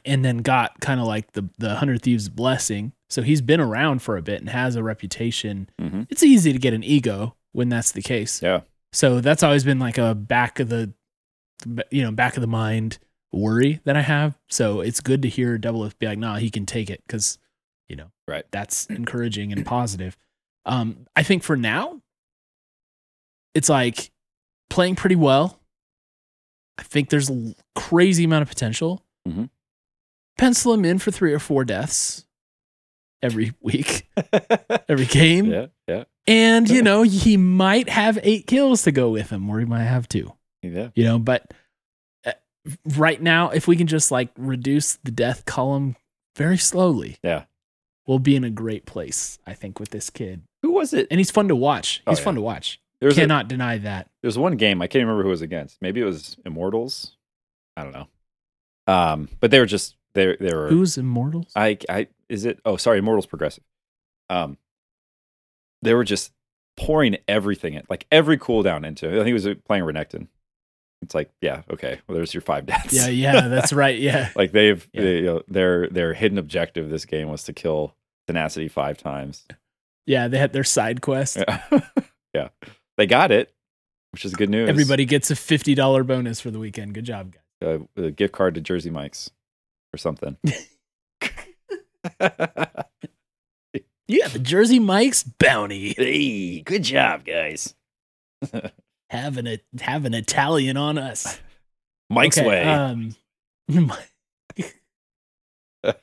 [0.06, 2.94] and then got kind of like the the hundred thieves blessing.
[3.10, 5.70] So he's been around for a bit and has a reputation.
[5.80, 6.08] Mhm.
[6.10, 8.42] It's easy to get an ego when that's the case.
[8.42, 8.62] Yeah.
[8.92, 10.94] So that's always been like a back of the,
[11.92, 13.00] you know, back of the mind
[13.32, 14.38] worry that I have.
[14.50, 17.38] So it's good to hear Double F be like, nah, he can take it because,
[17.90, 18.46] you know, Right.
[18.52, 20.16] That's encouraging and positive.
[20.66, 22.02] Um, I think for now,
[23.54, 24.12] it's like
[24.70, 25.60] playing pretty well.
[26.78, 29.04] I think there's a crazy amount of potential.
[29.28, 29.50] Mhm.
[30.38, 32.26] Pencil him in for three or four deaths
[33.22, 34.08] every week,
[34.88, 35.46] every game.
[35.52, 39.60] yeah, yeah, And, you know, he might have eight kills to go with him, or
[39.60, 40.90] he might have two, yeah.
[40.96, 41.52] you know, but
[42.26, 42.32] uh,
[42.96, 45.96] right now, if we can just like reduce the death column
[46.36, 47.44] very slowly, Yeah.
[48.08, 50.42] we'll be in a great place, I think, with this kid.
[50.62, 51.08] Who was it?
[51.12, 52.02] And he's fun to watch.
[52.08, 52.26] Oh, He's yeah.
[52.26, 52.80] fun to watch.
[53.02, 54.10] There's a, Cannot deny that.
[54.22, 55.82] there's one game I can't remember who it was against.
[55.82, 57.18] Maybe it was Immortals.
[57.76, 58.08] I don't know.
[58.88, 60.70] Um, but they were just they they were.
[60.70, 61.52] Who's Immortals?
[61.56, 62.60] I I is it?
[62.66, 63.64] Oh, sorry, Immortals Progressive.
[64.30, 64.58] Um,
[65.82, 66.32] they were just
[66.78, 69.08] pouring everything in, like every cooldown into.
[69.10, 69.14] it.
[69.14, 70.28] I think he was playing Renekton.
[71.04, 72.00] It's like, yeah, okay.
[72.08, 72.94] Well, there's your five deaths.
[72.94, 73.98] yeah, yeah, that's right.
[73.98, 74.30] Yeah.
[74.36, 75.02] like they've Yeah.
[75.02, 77.96] they, you know, their their hidden objective this game was to kill
[78.28, 79.46] tenacity five times.
[80.06, 81.38] Yeah, they had their side quest.
[81.38, 81.82] Yeah,
[82.34, 82.48] yeah.
[82.98, 83.54] they got it,
[84.12, 84.68] which is good news.
[84.68, 86.94] Everybody gets a $50 bonus for the weekend.
[86.94, 87.80] Good job, guys.
[87.98, 89.32] uh, a gift card to Jersey Mike's
[89.94, 90.38] or something.
[94.06, 95.94] Yeah, the Jersey Mike's bounty.
[95.98, 97.74] hey, good job, guys.
[99.14, 101.40] Having a have an Italian on us.
[102.10, 102.64] Mike's Okay, way.
[102.64, 103.16] Um,
[105.84, 105.94] all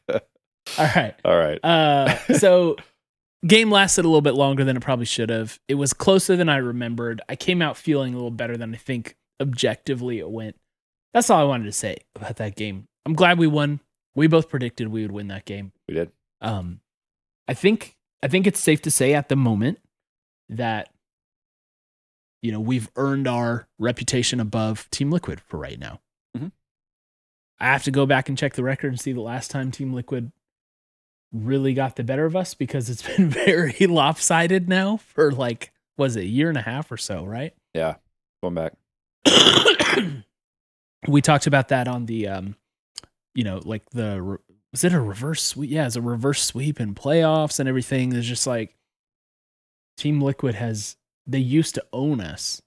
[0.78, 1.14] right.
[1.24, 1.58] All right.
[1.64, 2.76] Uh, so
[3.46, 5.58] game lasted a little bit longer than it probably should have.
[5.68, 7.20] It was closer than I remembered.
[7.28, 10.56] I came out feeling a little better than I think objectively it went.
[11.12, 12.86] That's all I wanted to say about that game.
[13.04, 13.80] I'm glad we won.
[14.14, 15.72] We both predicted we would win that game.
[15.88, 16.12] we did.
[16.40, 16.80] Um,
[17.48, 19.78] I think I think it's safe to say at the moment
[20.48, 20.90] that
[22.42, 26.00] you know we've earned our reputation above Team Liquid for right now.
[26.36, 26.52] Mhm.
[27.58, 29.92] I have to go back and check the record and see the last time Team
[29.92, 30.32] Liquid
[31.32, 36.16] really got the better of us because it's been very lopsided now for like was
[36.16, 37.54] it a year and a half or so, right?
[37.74, 37.96] Yeah.
[38.42, 38.72] Going back.
[41.08, 42.56] we talked about that on the um
[43.34, 44.38] you know like the
[44.72, 48.26] was it a reverse sweep yeah it's a reverse sweep in playoffs and everything it's
[48.26, 48.76] just like
[49.96, 52.60] team liquid has they used to own us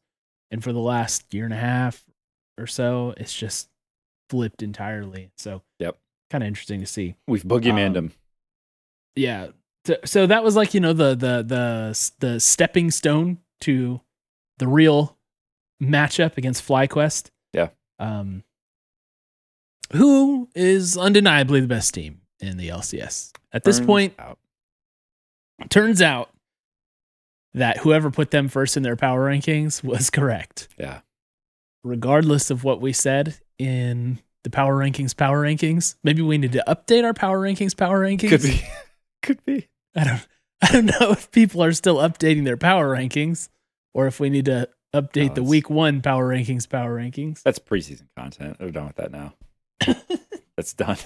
[0.51, 2.03] and for the last year and a half
[2.57, 3.69] or so it's just
[4.29, 5.97] flipped entirely so Yep.
[6.29, 8.13] kind of interesting to see We've boogeymaned Um, him.
[9.15, 9.47] yeah
[9.85, 13.99] so, so that was like you know the the the the stepping stone to
[14.59, 15.17] the real
[15.81, 17.31] matchup against FlyQuest.
[17.51, 17.69] Yeah.
[17.99, 18.43] Um,
[19.91, 24.13] who is undeniably the best team in the LCS at this Turns point?
[24.19, 24.39] out.
[25.69, 26.29] Turns out
[27.53, 31.01] that whoever put them first in their power rankings was correct, Yeah.
[31.83, 35.15] regardless of what we said in the power rankings.
[35.15, 35.95] Power rankings.
[36.03, 37.75] Maybe we need to update our power rankings.
[37.77, 38.29] Power rankings.
[38.29, 38.61] Could be.
[39.23, 39.67] Could be.
[39.95, 40.27] I don't
[40.61, 43.49] I don't know if people are still updating their power rankings
[43.93, 47.41] or if we need to update No, the week one power rankings power rankings.
[47.43, 48.57] That's preseason content.
[48.59, 49.33] They're done with that now.
[50.57, 50.97] That's done.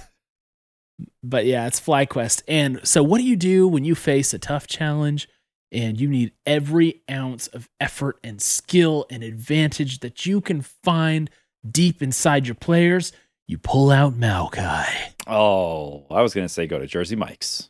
[1.24, 2.44] But yeah, it's FlyQuest.
[2.48, 5.28] And so what do you do when you face a tough challenge
[5.72, 11.30] and you need every ounce of effort and skill and advantage that you can find
[11.70, 13.12] deep inside your players?
[13.48, 14.88] You pull out Maokai.
[15.28, 17.70] Oh, I was gonna say go to Jersey Mike's.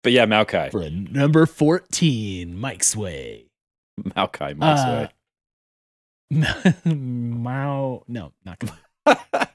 [0.04, 0.70] But yeah, Maokai.
[0.70, 3.46] For number 14, Mike's Way.
[4.00, 5.09] Maokai Uh,
[6.31, 6.74] Way.
[6.94, 8.70] Mao, no, not good.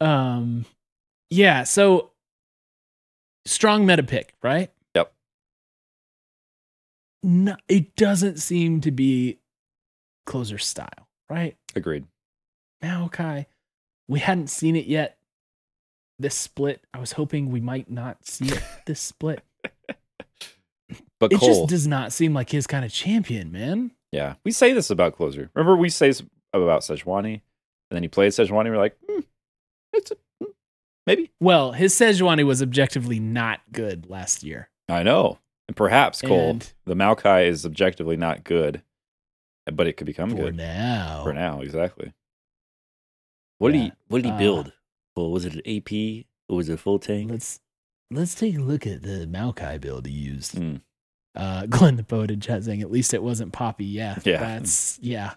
[0.00, 0.64] Um,
[1.30, 1.64] yeah.
[1.64, 2.12] So
[3.48, 4.70] strong meta pick, right?
[4.94, 5.12] Yep.
[7.22, 9.38] No, it doesn't seem to be
[10.26, 11.56] closer style, right?
[11.74, 12.04] Agreed.
[12.82, 13.46] Maokai,
[14.08, 15.16] we hadn't seen it yet.
[16.20, 19.42] This split, I was hoping we might not see it this split.
[21.20, 23.90] But It Cole, just does not seem like his kind of champion, man.
[24.12, 25.50] yeah, we say this about closer.
[25.54, 26.12] Remember, we say
[26.52, 27.40] about Sejuani, and
[27.90, 28.70] then he played Sejuani.
[28.70, 29.20] We're like, hmm,
[29.92, 30.47] it's a, hmm,
[31.08, 31.32] maybe.
[31.40, 34.68] Well, his Sejuani was objectively not good last year.
[34.88, 38.82] I know, and perhaps Cole, And- the Maokai is objectively not good,
[39.72, 41.22] but it could become For good now.
[41.24, 41.60] for now.
[41.60, 42.12] Exactly.
[43.58, 44.72] What did he What did he Uh, build?
[45.16, 47.30] Well, was it an AP or was it a full tank?
[47.30, 47.60] Let's
[48.10, 50.56] let's take a look at the Maokai build he used.
[50.56, 50.76] Hmm.
[51.34, 53.84] Uh, Glenn the Poet in chat saying at least it wasn't Poppy.
[53.84, 54.38] Yeah, Yeah.
[54.38, 55.34] that's yeah.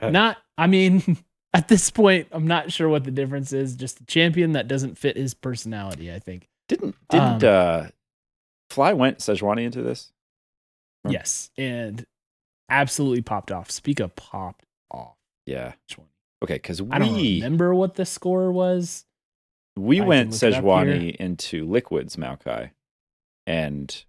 [0.00, 0.38] Not.
[0.56, 1.02] I mean,
[1.56, 3.76] at this point, I'm not sure what the difference is.
[3.76, 6.12] Just a champion that doesn't fit his personality.
[6.12, 6.48] I think.
[6.68, 7.86] didn't didn't Um, uh,
[8.70, 10.12] Fly went Sejuani into this?
[11.08, 12.04] Yes, and
[12.68, 13.70] absolutely popped off.
[13.70, 15.16] Spica popped off.
[15.46, 15.72] Yeah.
[16.42, 19.06] Okay, because I don't we remember what the score was.
[19.76, 22.70] we I went Sejuani into Liquids Maokai,
[23.46, 24.04] and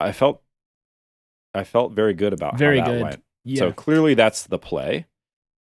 [0.00, 0.42] I felt
[1.54, 3.02] I felt very good about Very how that good.
[3.02, 3.24] went.
[3.44, 3.58] Yeah.
[3.60, 5.06] So clearly that's the play,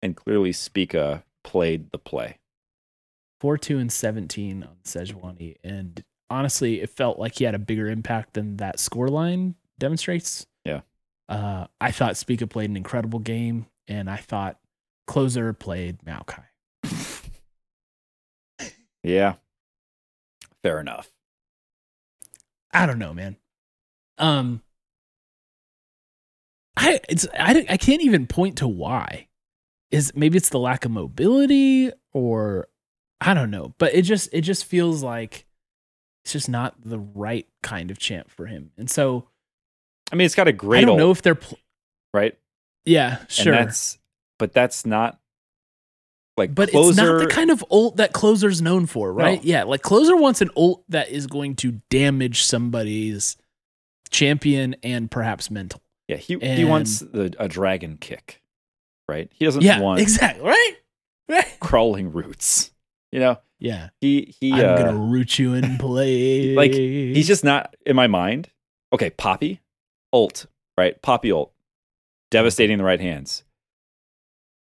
[0.05, 2.37] and clearly Spica played the play.
[3.41, 7.89] four two and seventeen on Sejuani, and honestly, it felt like he had a bigger
[7.89, 10.45] impact than that scoreline demonstrates.
[10.63, 10.81] Yeah.
[11.27, 14.59] Uh, I thought Spica played an incredible game, and I thought
[15.07, 16.43] closer played Maokai.
[19.03, 19.35] Yeah,
[20.63, 21.11] fair enough.
[22.73, 23.37] I don't know, man.
[24.17, 24.63] Um,
[26.75, 29.27] I it's I I can't even point to why.
[29.91, 32.67] Is maybe it's the lack of mobility or
[33.21, 35.45] I don't know, but it just it just feels like
[36.23, 38.71] it's just not the right kind of champ for him.
[38.77, 39.27] And so
[40.11, 41.59] I mean, it's got a great I don't know if they're pl-
[42.13, 42.37] right?
[42.85, 43.53] yeah, sure.
[43.53, 43.97] And that's
[44.37, 45.19] but that's not
[46.37, 46.89] like but closer.
[46.89, 49.43] it's not the kind of ult that closer's known for, right?
[49.43, 49.49] No.
[49.49, 53.37] Yeah, like closer wants an ult that is going to damage somebody's
[54.09, 55.81] champion and perhaps mental.
[56.07, 58.41] yeah, he he wants the, a dragon kick,
[59.09, 59.29] right?
[59.33, 60.43] He doesn't Yeah, want exactly.
[60.45, 60.73] Right?
[61.27, 61.57] Right.
[61.59, 62.71] crawling roots.
[63.11, 63.89] You know, Yeah.
[63.99, 66.55] he he I'm uh, gonna root you in place.
[66.55, 68.49] like, he's just not in my mind.
[68.93, 69.61] Okay, Poppy,
[70.13, 70.45] ult,
[70.77, 71.01] right?
[71.01, 71.51] Poppy ult,
[72.29, 73.43] devastating the right hands.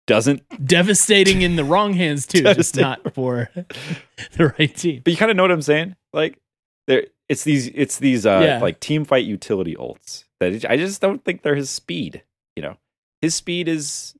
[0.07, 3.49] Doesn't, devastating in the wrong hands too, just not for
[4.33, 5.01] the right team.
[5.03, 5.95] but you kind of know what I'm saying.
[6.13, 6.39] Like,
[6.87, 8.59] there, it's these, it's these, uh, Yeah.
[8.59, 12.23] like team fight utility ults that I just don't think they're his speed.
[12.55, 12.77] You know,
[13.21, 14.15] his speed is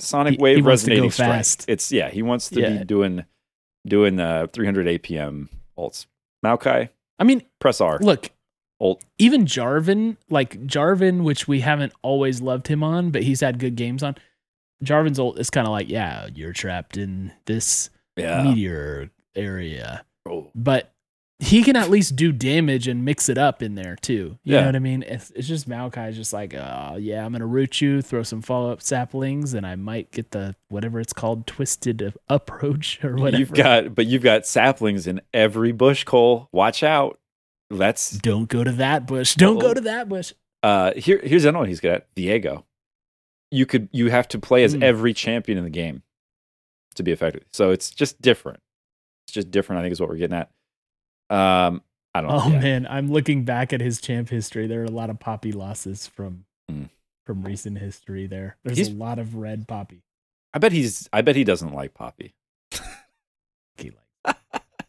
[0.00, 1.64] sonic He- wave he wants to go resonating fast.
[1.68, 2.78] It's yeah, he wants to Yeah.
[2.78, 3.24] be doing
[3.86, 6.06] doing uh 300 APM ults.
[6.44, 7.98] Maokai, I mean, press R.
[8.00, 8.30] look,
[8.80, 9.02] Ult.
[9.18, 13.76] even Jarvan, like Jarvan, which we haven't always loved him on, but he's had good
[13.76, 14.16] games on.
[14.82, 18.42] Jarvan's ult is kind of like, yeah, you're trapped in this Yeah.
[18.42, 20.04] meteor area.
[20.26, 20.50] Oh.
[20.54, 20.92] but
[21.42, 24.38] he can at least do damage and mix it up in there too.
[24.44, 24.60] You Yeah.
[24.60, 25.02] know what I mean?
[25.02, 28.42] It's, it's just Maokai is just like, uh, yeah, I'm gonna root you, throw some
[28.42, 33.38] follow up saplings, and I might get the whatever it's called, twisted approach or whatever.
[33.40, 36.48] You've got, but you've got saplings in every bush, Cole.
[36.52, 37.18] Watch out.
[37.70, 39.34] That's Don't go to that bush.
[39.34, 40.32] Don't go to that bush.
[40.62, 41.20] uh here.
[41.24, 42.14] Here's another one he's good at.
[42.14, 42.66] Diego.
[43.52, 44.82] You could, you have to play as Hmm.
[44.82, 46.02] every champion in the game
[46.96, 47.44] to be effective.
[47.52, 48.60] So it's just different.
[49.26, 49.80] It's just different.
[49.80, 50.50] I think is what we're getting at.
[51.30, 51.82] Um,
[52.14, 52.30] I don't.
[52.30, 52.58] Oh Yeah.
[52.60, 54.66] man, I'm looking back at his champ history.
[54.66, 56.84] There are a lot of poppy losses from Hmm.
[57.24, 58.26] from recent history.
[58.26, 60.02] There, there's He's- a lot of red poppy.
[60.52, 61.08] I bet he's.
[61.12, 62.34] I bet he doesn't like Poppy.
[63.76, 63.90] He
[64.24, 64.36] like,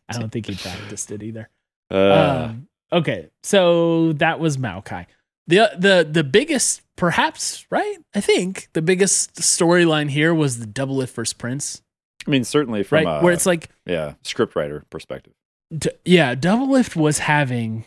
[0.10, 1.50] I don't think he practiced it either.
[1.92, 5.06] Uh, um, okay, so that was Maokai.
[5.46, 7.98] the the The biggest, perhaps, right?
[8.16, 11.82] I think the biggest storyline here was the Doublelift versus Prince,
[12.26, 13.20] I mean, certainly from right?
[13.20, 15.34] a, Where it's like, yeah, scriptwriter perspective.
[15.76, 17.86] D- yeah, Doublelift was having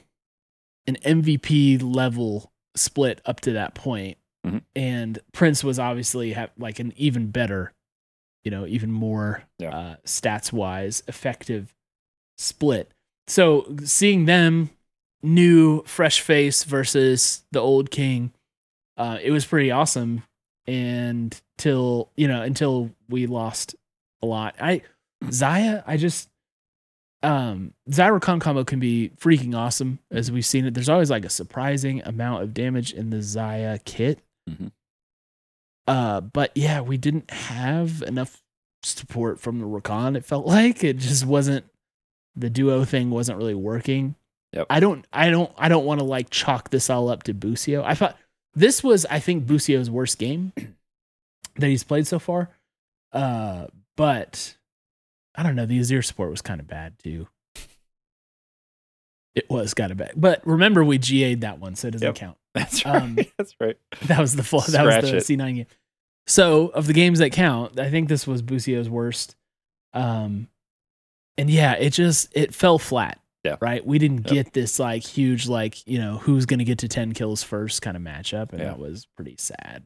[0.86, 4.62] an MVP level split up to that point, Mhm.
[4.74, 7.72] and Prince was obviously ha- like an even better,
[8.42, 9.76] you know, even more Yeah.
[9.76, 11.74] uh, stats wise effective
[12.38, 12.92] split.
[13.26, 14.70] So seeing them
[15.22, 18.32] new fresh face versus the old king,
[18.96, 20.22] uh, it was pretty awesome.
[20.66, 23.74] And till you know until we lost
[24.22, 24.82] a lot, I
[25.24, 26.28] Xayah, I just
[27.24, 30.74] um Xayah Rakan combo can be freaking awesome as we've seen it.
[30.74, 34.20] There's always like a surprising amount of damage in the Xayah kit.
[34.48, 34.70] Mhm.
[35.86, 38.42] Uh but yeah, we didn't have enough
[38.82, 40.84] support from the Rakan, it felt like.
[40.84, 41.64] It just wasn't
[42.36, 44.14] the duo thing wasn't really working.
[44.52, 44.66] Yep.
[44.70, 47.82] I don't I don't I don't want to like chalk this all up to Busio.
[47.82, 48.16] I thought
[48.54, 50.52] this was I think Busio's worst game
[51.56, 52.50] that he's played so far.
[53.12, 54.56] Uh but
[55.34, 57.26] I don't know, the Azir support was kind of bad too.
[59.34, 60.12] It was kind of bad.
[60.16, 62.14] But remember we GA'd that one, so it doesn't Yep.
[62.14, 62.38] count.
[62.54, 63.02] That's right.
[63.02, 63.76] Um, That's right.
[64.06, 65.24] That was the full that was the it.
[65.24, 65.66] C9 game.
[66.26, 69.34] So of the games that count, I think this was Busio's worst.
[69.92, 70.48] Um
[71.36, 73.20] and yeah, it just it fell flat.
[73.42, 73.56] Yeah.
[73.60, 73.84] Right.
[73.84, 74.32] We didn't Yep.
[74.32, 77.96] get this like huge, like, you know, who's gonna get to 10 kills first kind
[77.96, 78.50] of matchup.
[78.52, 78.66] And Yeah.
[78.68, 79.82] that was pretty sad.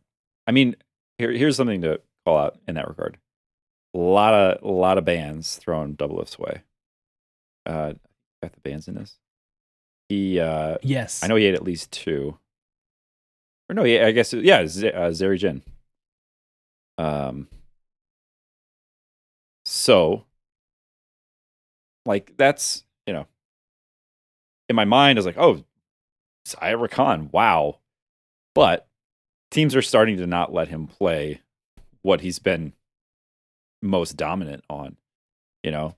[0.46, 0.76] I mean,
[1.16, 3.16] here, here's something to call out in that regard.
[3.94, 6.62] A lot of a lot of bands throwing Doublelift's away.
[7.66, 7.94] Uh,
[8.42, 9.16] got the bands in this.
[10.08, 11.22] He, uh, Yes.
[11.22, 12.38] I know he had at least two.
[13.68, 15.62] Or no, yeah, I guess yeah, Z- uh, Zeri Jhin.
[17.02, 17.48] Um.
[19.64, 20.24] So,
[22.06, 23.26] like that's you know,
[24.68, 25.62] in my mind, I was like, oh,
[26.46, 27.78] Xayah Rakan, wow,
[28.54, 28.88] but
[29.50, 31.42] teams are starting to not let him play
[32.00, 32.72] what he's been
[33.82, 34.96] most dominant on.
[35.62, 35.96] You know,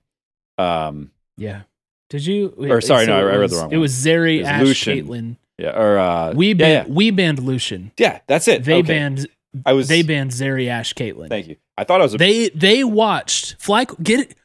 [0.57, 1.61] um, Yeah.
[2.09, 3.73] Did you Or, sorry, no, it I read was- the wrong One.
[3.75, 5.07] It was Zeri, It was Ashe, Lucian.
[5.07, 5.37] Caitlyn.
[5.57, 7.91] yeah, or uh, We yeah, banned yeah, we banned Lucian.
[7.97, 8.63] yeah, that's it.
[8.65, 8.87] They Okay.
[8.87, 9.27] banned
[9.65, 9.87] I was.
[9.87, 11.29] they banned Zeri, Ashe, Caitlyn.
[11.29, 11.55] Thank you.
[11.77, 12.15] I thought I was.
[12.15, 14.35] A, They they watched Fly get it.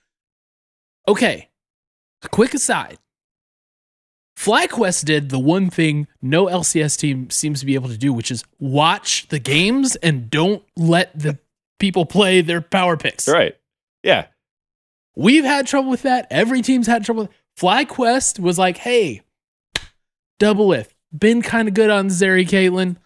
[1.08, 1.48] Okay.
[2.22, 2.98] A Quick aside.
[4.38, 8.30] FlyQuest did the one thing no LCS team seems to be able to do, which
[8.30, 11.38] is watch the games and don't let the
[11.78, 13.28] people play their power picks.
[13.28, 13.56] right.
[14.02, 14.26] Yeah.
[15.16, 16.26] We've had trouble with that.
[16.30, 17.28] Every team's had trouble.
[17.58, 19.22] FlyQuest was like, hey,
[20.38, 20.90] Doublelift.
[21.16, 22.96] Been kind of good on Zeri Caitlyn.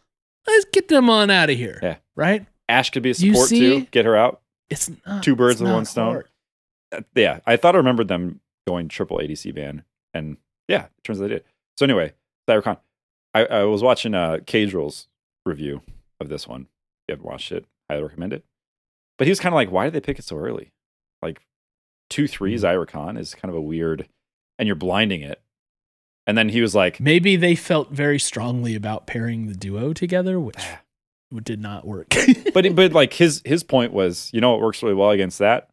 [0.46, 1.78] Let's get them on out of here.
[1.82, 1.96] Yeah.
[2.16, 2.46] Right?
[2.68, 3.82] Ashe could be a support too.
[3.90, 4.40] Get her out.
[4.68, 6.22] It's not Two birds with one stone.
[6.92, 10.36] Uh, yeah, I thought I remembered them going triple ADC ban, and
[10.68, 11.44] yeah, it turns out they did.
[11.76, 12.14] So anyway,
[12.48, 12.78] Xayah Rakan.
[13.34, 15.06] I, I was watching uh Cage Rules
[15.46, 15.82] review
[16.20, 16.62] of this one.
[16.62, 16.66] If
[17.08, 18.44] you haven't watched it, highly recommend it.
[19.20, 20.72] But he was kind of like, why did they pick it so early?
[21.20, 21.42] Like
[22.08, 22.64] two three Mm-hmm.
[22.64, 24.08] Xayah Rakan is kind of a weird,
[24.58, 25.42] and you're blinding it.
[26.26, 30.40] And then he was like, Maybe they felt very strongly about pairing the duo together,
[30.40, 30.56] which
[31.42, 32.14] did not work.
[32.54, 35.68] but but like his his point was, you know, what works really well against that,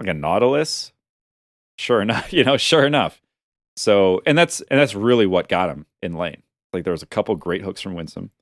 [0.00, 0.92] like a Nautilus.
[1.78, 3.22] Sure enough, you know, sure enough.
[3.76, 6.42] So and that's and that's really what got him in lane.
[6.72, 8.32] Like there was a couple great hooks from Winsome,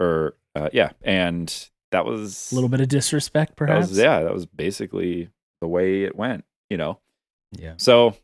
[0.00, 3.90] or uh, yeah, and that was a little bit of disrespect, that perhaps.
[3.90, 6.44] was, yeah, that was basically the way it went.
[6.68, 6.98] You know,
[7.52, 7.74] yeah.
[7.76, 8.16] so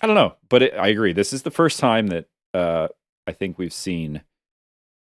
[0.00, 1.12] I don't know, but it, I agree.
[1.12, 2.88] This is the first time that uh,
[3.26, 4.22] I think we've seen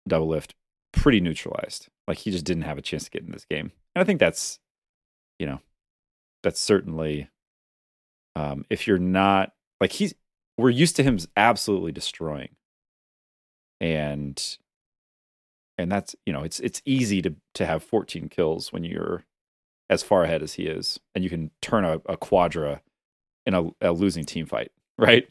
[0.10, 0.52] Doublelift
[0.92, 1.90] pretty neutralized.
[2.08, 4.20] Like he just didn't have a chance to get in this game, and I think
[4.20, 4.60] that's,
[5.40, 5.60] you know,
[6.44, 7.30] that's certainly.
[8.36, 10.14] Um, if you're not like he's,
[10.60, 12.50] we're used to him absolutely destroying,
[13.82, 14.40] and,
[15.78, 19.26] and that's you know it's it's easy to to have 14 kills when you're
[19.90, 22.82] as far ahead as he is, and you can turn a, a quadra
[23.46, 25.28] in a, a losing team fight, right?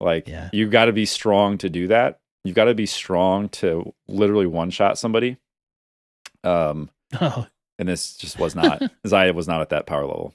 [0.00, 0.50] Like Yeah.
[0.52, 2.18] you got to be strong to do that.
[2.44, 5.36] You've got to be strong to literally one shot somebody.
[6.44, 7.46] Um, Oh,
[7.78, 8.80] and this just was not.
[9.06, 10.34] Xayah was not at that power level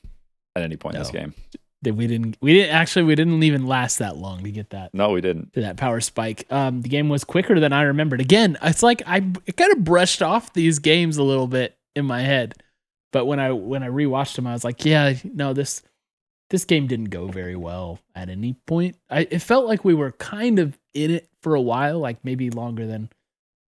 [0.56, 1.34] at any point in this game.
[1.84, 4.94] That we didn't we didn't actually we didn't even last that long to get that
[4.94, 5.54] No, we didn't.
[5.54, 6.46] to that power spike.
[6.52, 8.22] Um, the game was quicker than I remembered.
[8.22, 12.06] Again, it's like I it kind of brushed off these games a little bit in
[12.06, 12.54] my head,
[13.12, 15.82] but when I when I rewatched them, I was like, yeah, no, this
[16.52, 18.98] this game didn't go very well at any point.
[19.10, 22.50] I it felt like we were kind of in it for a while, like maybe
[22.52, 23.10] longer than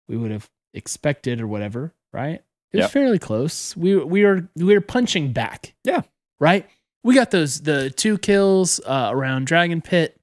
[0.07, 1.93] we would have expected or whatever.
[2.13, 2.41] Right?
[2.71, 2.91] It was Yep.
[2.91, 3.75] fairly close.
[3.75, 5.73] We we were we were punching back.
[5.83, 6.01] Yeah.
[6.39, 6.67] Right.
[7.07, 10.19] We got those the two kills uh, around Dragon Pit.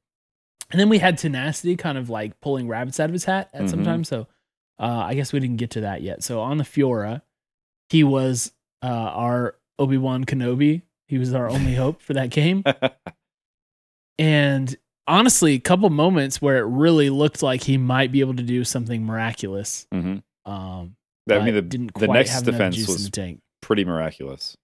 [0.70, 3.68] And then we had tenacity kind of like pulling rabbits out of his hat at
[3.70, 3.84] some Mhm.
[3.84, 4.04] time.
[4.04, 4.26] So
[4.78, 6.22] uh, I guess we didn't get to that yet.
[6.22, 7.22] So on the Fiora,
[7.88, 8.52] he was
[8.82, 10.82] uh, our Obi Wan Kenobi.
[11.08, 12.62] He was our only hope for that game.
[14.18, 18.42] And honestly, a couple moments where it really looked like he might be able to
[18.42, 19.86] do something miraculous.
[19.92, 20.96] hmm Um,
[21.30, 21.62] I mean, the,
[21.98, 23.10] the Nexus defense was
[23.60, 24.56] pretty miraculous.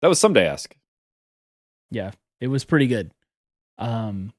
[0.00, 0.74] That was some Ssumday-esque.
[1.90, 3.12] Yeah, it was pretty good.
[3.78, 4.32] Um,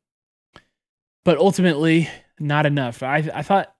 [1.25, 3.03] but ultimately, not enough.
[3.03, 3.73] I I thought,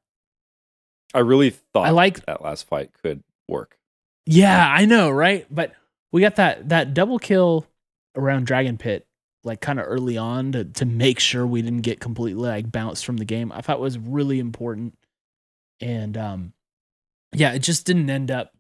[1.14, 3.78] I really thought I like- that last fight could work.
[4.26, 5.46] yeah, I know, right?
[5.50, 5.74] But
[6.12, 7.66] we got that that double kill
[8.16, 9.08] around Dragon Pit
[9.44, 13.06] like kind of early on to to make sure we didn't get completely like bounced
[13.06, 13.52] from the game.
[13.52, 14.96] I thought was really important.
[15.82, 16.54] And um
[17.34, 18.52] yeah, it just didn't end up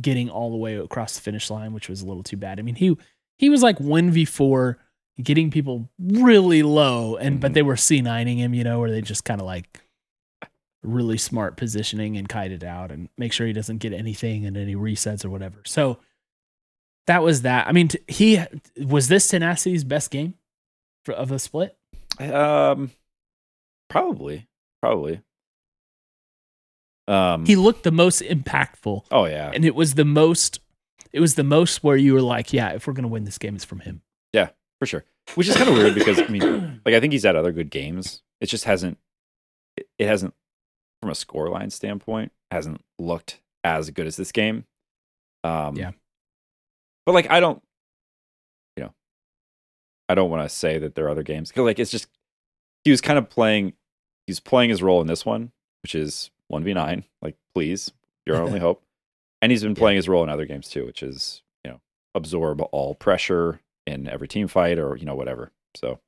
[0.00, 2.58] getting all the way across the finish line, which was a little too bad.
[2.58, 2.96] I mean, he
[3.42, 4.76] he was like 1v4
[5.22, 7.54] getting people really low and but Mhm.
[7.54, 9.80] they were C9ing him, you know, where they just kind of like
[10.82, 14.56] really smart positioning and kite it out and make sure he doesn't get anything and
[14.56, 15.58] any resets or whatever.
[15.64, 15.98] So
[17.06, 17.66] that was that.
[17.66, 18.40] I mean, t- he
[18.84, 20.34] was this Tenacity's best game
[21.04, 21.76] for, of the split.
[22.20, 22.92] Um,
[23.90, 24.48] probably,
[24.80, 25.20] probably.
[27.08, 27.44] Um.
[27.46, 30.60] He looked the most impactful, oh yeah, and it was the most.
[31.12, 33.54] It was the most where you were like, "Yeah, if we're gonna win this game,
[33.54, 34.02] it's from him."
[34.32, 35.04] Yeah, for sure.
[35.34, 37.70] Which is kind of weird because I mean, like I think he's had other good
[37.70, 38.22] games.
[38.40, 38.98] It just hasn't.
[39.76, 40.34] It, it hasn't,
[41.00, 44.64] from a scoreline standpoint, hasn't looked as good as this game.
[45.44, 45.76] Um.
[45.76, 45.92] Yeah.
[47.06, 47.62] But like, I don't.
[48.76, 48.94] You know.
[50.08, 52.08] I don't want to say that there are other games because like it's just
[52.84, 53.74] he was kind of playing.
[54.26, 55.52] He's playing his role in this one,
[55.82, 57.04] which is one v nine.
[57.20, 57.92] Like, please,
[58.26, 58.82] your only hope.
[59.42, 59.78] And he's been Yeah.
[59.78, 61.80] playing his role in other games too, which is you know
[62.14, 65.52] absorb all pressure in every team fight or you know whatever.
[65.74, 65.98] So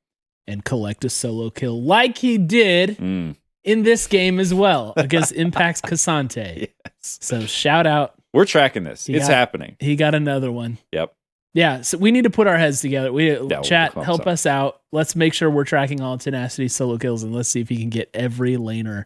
[0.47, 5.33] and collect a solo kill like he did mm, in this game as well against
[5.35, 6.69] Impact's K'Sante.
[6.85, 9.05] yes, So shout out, we're tracking this.
[9.07, 9.75] He it's got- happening.
[9.79, 10.77] he got another one.
[10.91, 11.13] Yep.
[11.55, 13.13] Yeah, so we need to put our heads together.
[13.13, 13.29] We
[13.63, 14.81] chat, up help with us out.
[14.91, 17.89] Let's make sure we're tracking all tenacity solo kills, and let's see if he can
[17.89, 19.05] get every laner.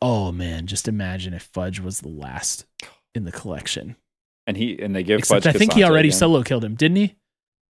[0.00, 2.64] Oh man, just imagine if Fudge was the last
[3.14, 3.96] in the collection.
[4.46, 6.18] And he and they give Except Fudge I think he already again.
[6.18, 7.14] solo killed him, didn't he?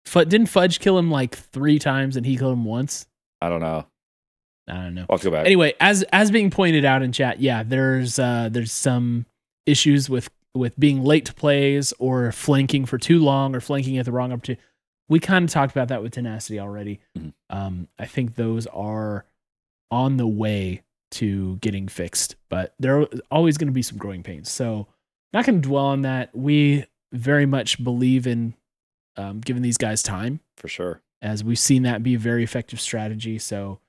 [0.07, 3.07] Fud didn't Fudge kill him like three times, and he killed him once.
[3.41, 3.85] I don't know.
[4.67, 5.05] I don't know.
[5.09, 5.45] I'll go back.
[5.45, 9.25] anyway as as being pointed out in chat yeah there's uh there's some
[9.65, 14.05] issues with with being late to plays or flanking for too long or flanking at
[14.05, 14.61] the wrong opportunity
[15.09, 17.33] we kind of talked about that with tenacity already Mhm.
[17.49, 19.25] um i think those are
[19.89, 24.21] on the way to getting fixed but there are always going to be some growing
[24.23, 24.87] pains so
[25.33, 28.53] not going to dwell on that we very much believe in
[29.17, 31.01] um, giving these guys time for sure.
[31.21, 33.37] as we've seen that be a very effective strategy.
[33.37, 33.79] So,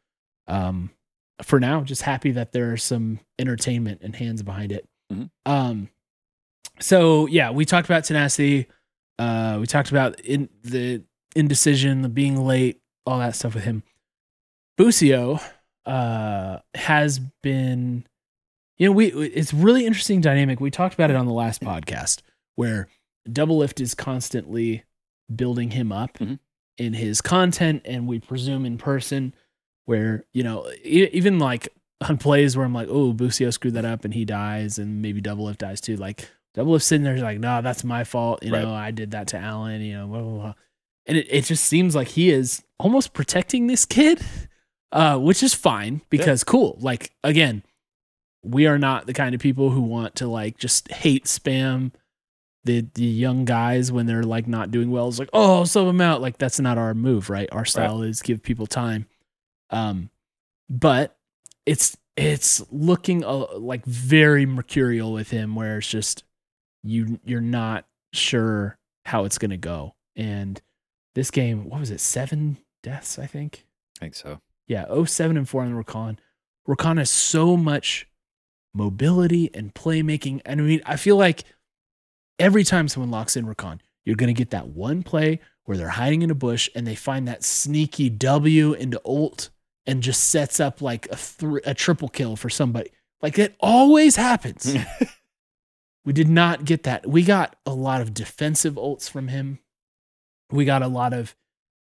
[0.48, 0.90] um,
[1.42, 4.86] for now, just happy that there's some entertainment and hands behind it.
[5.12, 5.30] Mhm.
[5.46, 5.88] Um,
[6.80, 8.66] so yeah, we talked about tenacity.
[9.18, 11.02] Uh, we talked about in the
[11.34, 13.82] indecision, the being late, all that stuff with him.
[14.76, 15.38] Busio,
[15.86, 18.04] uh, has been,
[18.82, 20.58] you know, we it's really interesting dynamic.
[20.60, 22.22] We talked about it on the last podcast
[22.56, 22.88] where
[23.28, 24.82] Doublelift is constantly
[25.34, 26.38] building him up Mhm.
[26.78, 29.34] in his content, and we presume in person,
[29.84, 31.68] where you know, even like
[32.00, 35.22] on plays where I'm like, oh, Busio screwed that up and he dies, and maybe
[35.22, 35.96] Doublelift dies too.
[35.96, 38.42] Like Doublelift sitting there like, no, that's my fault.
[38.42, 38.62] You Right.
[38.62, 39.80] know, I did that to Alan.
[39.80, 40.54] You know, blah blah blah.
[41.06, 44.20] And it, it just seems like he is almost protecting this kid,
[44.90, 46.78] uh, which is fine because cool.
[46.80, 47.62] Like again,
[48.42, 51.92] we are not the kind of people who want to like just hate spam
[52.64, 55.08] the the young guys when they're like not doing well.
[55.08, 56.20] It's like, oh, sub them out.
[56.20, 57.48] Like that's not our move, right?
[57.52, 59.06] Our style is give people time.
[59.70, 60.10] Um,
[60.68, 61.16] but
[61.66, 66.24] it's it's looking uh, like very mercurial with him, where it's just
[66.82, 69.94] you you're not sure how it's gonna go.
[70.14, 70.60] And
[71.14, 72.00] this game, what was it?
[72.00, 73.66] Seven deaths, I think.
[73.98, 74.40] I think so.
[74.68, 76.18] Yeah, oh seven and 4 on the Rakan.
[76.68, 78.06] Rakan has so much
[78.74, 80.40] mobility and playmaking.
[80.44, 81.44] And I mean, I feel like
[82.38, 85.88] every time someone locks in Rakan, you're going to get that one play where they're
[85.88, 89.50] hiding in a bush and they find that sneaky W into ult
[89.86, 92.90] and just sets up like a, thr a triple kill for somebody.
[93.20, 94.76] Like it always happens.
[96.04, 97.06] we did not get that.
[97.06, 99.60] We got a lot of defensive ults from him.
[100.50, 101.34] We got a lot of,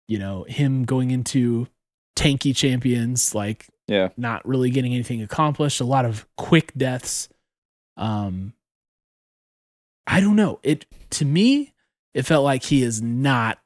[0.08, 1.68] you know, him going into
[2.16, 4.08] tanky champions, like yeah.
[4.16, 5.80] not really getting anything accomplished.
[5.80, 7.28] A lot of quick deaths.
[7.96, 8.52] Um,
[10.06, 10.60] I don't know.
[10.62, 11.74] It to me,
[12.14, 13.58] it felt like he is not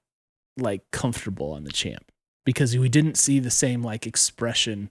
[0.56, 2.10] like comfortable on the champ
[2.44, 4.90] because we didn't see the same like expression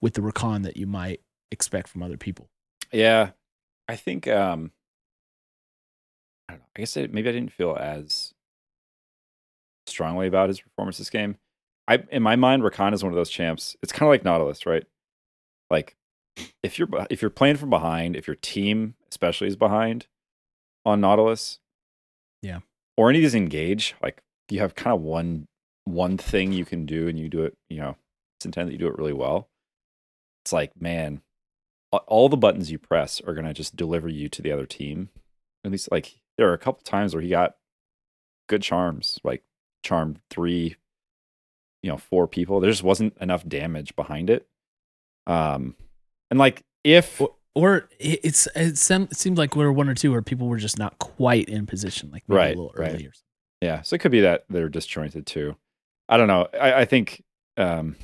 [0.00, 2.48] with the Rakan that you might expect from other people.
[2.92, 3.30] Yeah.
[3.88, 4.72] I think um
[6.48, 6.66] I don't know.
[6.76, 8.32] I guess it, maybe I didn't feel as
[9.86, 11.36] strongly about his performance this game.
[11.88, 13.76] I in my mind, Rakan is one of those champs.
[13.82, 14.84] It's kind of like Nautilus, right?
[15.70, 15.96] Like
[16.62, 20.06] if you're if you're playing from behind, if your team especially is behind
[20.84, 21.58] on Nautilus,
[22.42, 22.60] Yeah.
[22.96, 25.48] or any of these engage, like you have kind of one
[25.84, 27.56] one thing you can do, and you do it.
[27.70, 27.96] You know,
[28.38, 29.48] it's intended that you do it really well.
[30.44, 31.22] It's like, man,
[31.90, 35.08] all the buttons you press are gonna just deliver you to the other team.
[35.64, 37.56] At least, like there are a couple times where he got
[38.48, 39.42] good charms, like
[39.82, 40.76] charmed three,
[41.82, 42.60] you know, four people.
[42.60, 44.46] There just wasn't enough damage behind it.
[45.26, 45.76] Um,
[46.30, 49.94] and like if Or, or it's it, sem- it seemed like we were one or
[49.94, 53.08] two where people were just not quite in position, like maybe Right, a little right.
[53.60, 55.56] Yeah, so it could be that they're disjointed too.
[56.08, 56.48] I don't know.
[56.58, 57.22] I, I think
[57.56, 57.96] um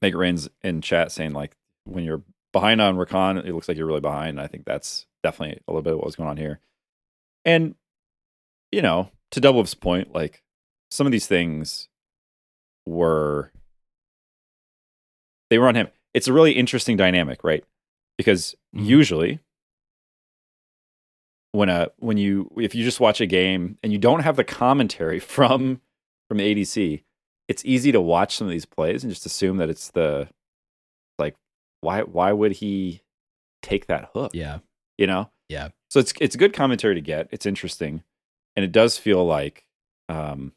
[0.00, 2.22] Meg Rain's in chat saying like when you're
[2.52, 4.40] behind on Rakan, it looks like you're really behind.
[4.40, 6.60] I think that's definitely a little bit of what was going on here.
[7.44, 7.74] And
[8.72, 10.42] you know, to Double's point, like
[10.90, 11.88] some of these things
[12.86, 13.50] were
[15.50, 15.88] they were on him.
[16.12, 17.64] It's a really interesting dynamic, right?
[18.16, 18.84] Because Mhm.
[18.86, 19.40] usually
[21.52, 24.44] when a when you if you just watch a game and you don't have the
[24.44, 25.80] commentary from
[26.28, 27.04] from ADC,
[27.48, 30.28] it's easy to watch some of these plays and just assume that it's the
[31.18, 31.36] like
[31.80, 33.02] why why would he
[33.62, 34.32] take that hook?
[34.34, 34.58] Yeah.
[34.98, 35.30] You know?
[35.48, 35.68] Yeah.
[35.90, 37.28] So it's it's good commentary to get.
[37.30, 38.02] It's interesting.
[38.56, 39.66] And it does feel like
[40.08, 40.52] um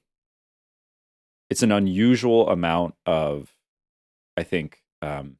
[1.50, 3.52] it's an unusual amount of
[4.36, 5.38] I think um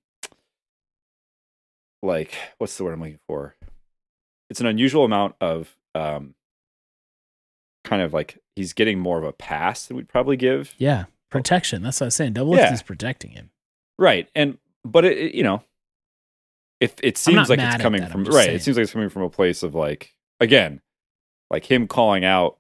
[2.04, 3.56] like what's the word I'm looking for?
[4.50, 6.36] It's an unusual amount of um
[7.84, 10.74] kind of like he's getting more of a pass than we'd probably give.
[10.78, 11.06] Yeah.
[11.30, 11.84] Protection.
[11.84, 12.34] That's what I was saying.
[12.34, 12.74] Double Yeah.
[12.74, 13.50] is protecting him.
[13.98, 14.30] Right.
[14.36, 15.64] And but it, it- you know,
[16.80, 18.56] if it seems like it's coming that, from right, saying.
[18.58, 20.82] it seems like it's coming from a place of like again,
[21.50, 22.58] like him calling out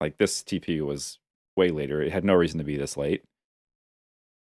[0.00, 1.18] like this TP was
[1.56, 2.02] way later.
[2.02, 3.22] It had no reason to be this late.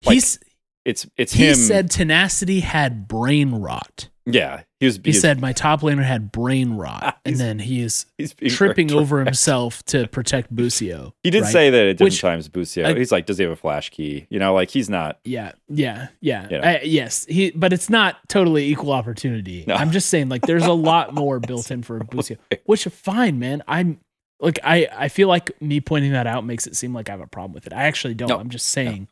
[0.05, 0.39] Like, He's
[0.85, 1.55] It's it's he him.
[1.55, 4.09] said tenacity had brain rot.
[4.25, 4.95] yeah, he was.
[5.03, 8.91] He was- said my top laner had brain rot, and then he is he's tripping
[8.91, 11.13] over himself to protect Busio.
[11.23, 11.51] He did right?
[11.51, 12.49] say that at different Which- times.
[12.49, 14.25] Busio, I- he's like, does he have a flash key?
[14.31, 15.19] You know, like he's not.
[15.23, 16.47] Yeah, yeah, yeah.
[16.49, 16.67] You know.
[16.67, 17.51] I- yes, he.
[17.51, 19.65] But it's not totally equal opportunity.
[19.67, 19.75] No.
[19.75, 23.61] I'm just saying, like, there's a lot more built in for Busio, which fine, man.
[23.67, 23.99] I'm
[24.41, 27.21] like, I I feel like me pointing that out makes it seem like I have
[27.21, 27.73] a problem with it.
[27.73, 28.29] I actually don't.
[28.29, 28.39] No.
[28.39, 29.07] I'm just saying.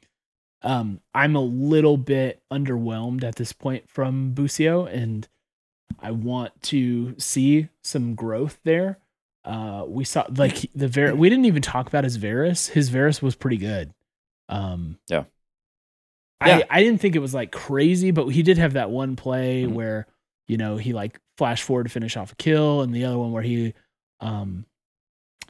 [0.61, 5.25] Um, I'm a little bit underwhelmed at this point from Busio, and
[6.01, 8.97] I want to see some growth there.
[9.45, 11.15] Uh, we saw like the Ver.
[11.15, 12.67] We didn't even talk about his Varus.
[12.67, 13.93] His Varus was pretty good.
[14.49, 15.23] Um, Yeah.
[16.41, 16.65] I Yeah.
[16.69, 19.73] I didn't think it was like crazy, but he did have that one play Mhm.
[19.73, 20.07] where
[20.47, 23.32] you know he like flash forward to finish off a kill, and the other one
[23.32, 23.73] where he,
[24.19, 24.65] um,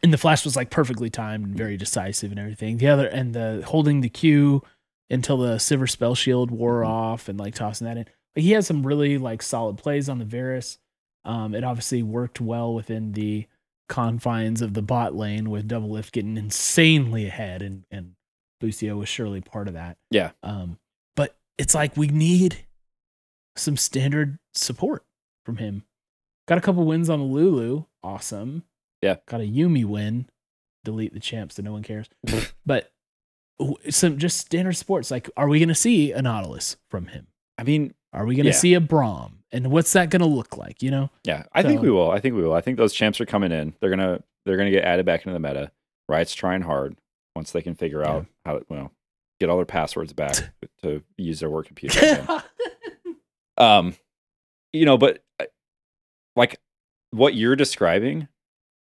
[0.03, 2.77] and the flash was like perfectly timed and very decisive and everything.
[2.77, 4.63] The other and the holding the Q
[5.09, 6.87] until the Sivir Spell Shield wore Mhm.
[6.87, 8.05] off and like tossing that in.
[8.35, 10.77] Like he had some really like solid plays on the Varus.
[11.25, 13.47] Um, it obviously worked well within the
[13.89, 18.13] confines of the bot lane with Doublelift getting insanely ahead and and
[18.61, 19.97] Busio was surely part of that.
[20.11, 20.31] Yeah.
[20.43, 20.77] Um,
[21.15, 22.65] but it's like we need
[23.55, 25.03] some standard support
[25.45, 25.83] from him.
[26.47, 27.85] Got a couple wins on the Lulu.
[28.03, 28.63] Awesome.
[29.01, 29.15] Yeah.
[29.27, 30.27] Got a Yuumi win.
[30.83, 32.09] Delete the champ so no one cares.
[32.65, 32.91] but
[33.89, 35.11] some just standard sports.
[35.11, 37.27] Like, are we going to see a Nautilus from him?
[37.57, 38.57] I mean, Are we going to Yeah.
[38.57, 39.33] see a Braum?
[39.51, 40.81] And what's that going to look like?
[40.81, 41.09] You know?
[41.25, 42.09] yeah, I think we will.
[42.11, 42.53] I think we will.
[42.53, 43.73] I think those champs are coming in.
[43.81, 45.71] They're gonna they're gonna get added back into the meta.
[46.07, 46.95] Riot's trying hard
[47.35, 48.09] once they can figure Yeah.
[48.11, 48.91] out how to well
[49.39, 50.35] get all their passwords back
[50.83, 52.25] to use their work computer.
[53.57, 53.95] um
[54.73, 55.45] you know but uh,
[56.35, 56.59] like
[57.11, 58.27] what you're describing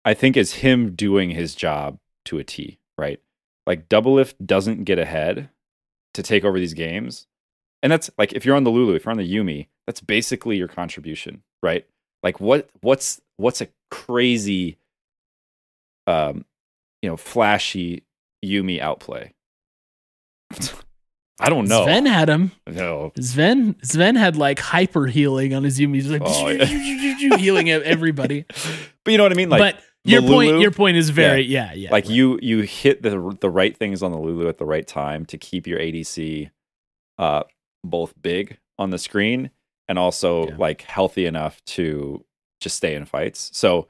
[0.06, 3.20] i think is him doing his job to a t right
[3.68, 5.50] like Doublelift doesn't get ahead
[6.16, 7.28] to take over these games
[7.84, 10.58] and that's like if you're on the lulu if you're on the yuumi that's basically
[10.58, 11.86] your contribution right
[12.24, 14.78] like what what's what's a crazy
[16.08, 16.46] um
[17.02, 18.04] you know flashy
[18.44, 19.34] yuumi outplay
[21.40, 22.52] i don't know Sven had him.
[22.68, 25.96] no Sven Sven had like hyper healing on his Yuumi.
[25.96, 26.66] He's like Oh, yeah.
[27.38, 28.46] healing everybody.
[29.04, 31.42] but you know what i mean like but your the point, your point is very
[31.42, 31.92] yeah, yeah.
[31.92, 32.14] like right.
[32.14, 35.38] you you hit the the right things on the Lulu at the right time to
[35.38, 36.50] keep your ADC
[37.18, 37.44] uh
[37.84, 39.52] both big on the screen
[39.88, 40.56] and also Yeah.
[40.58, 42.26] like healthy enough to
[42.62, 43.50] just stay in fights.
[43.54, 43.88] So,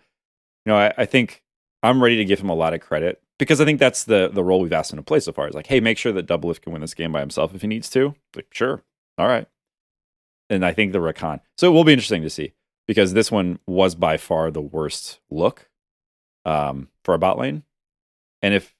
[0.66, 1.44] you know, I, I think
[1.84, 4.44] I'm ready to give him a lot of credit because I think that's the the
[4.44, 5.48] role we've asked him to play so far.
[5.48, 7.68] Is like, hey, make sure that Doublelift can win this game by himself if he
[7.68, 8.14] needs to.
[8.36, 8.84] Like, sure,
[9.18, 9.48] all right.
[10.50, 11.40] And I think the Rakan.
[11.58, 12.54] So it will be interesting to see
[12.88, 15.69] because this one was by far the worst look
[16.50, 17.64] um, for a bot lane.
[18.42, 18.74] And if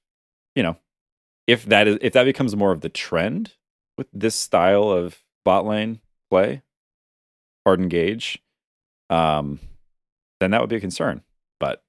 [0.56, 0.78] you know,
[1.48, 3.54] if that is if that becomes more of the trend
[3.98, 6.00] with this style of bot lane
[6.30, 6.62] play,
[7.66, 8.42] hard engage,
[9.10, 9.60] um,
[10.40, 11.22] then that would be a concern.
[11.60, 11.84] But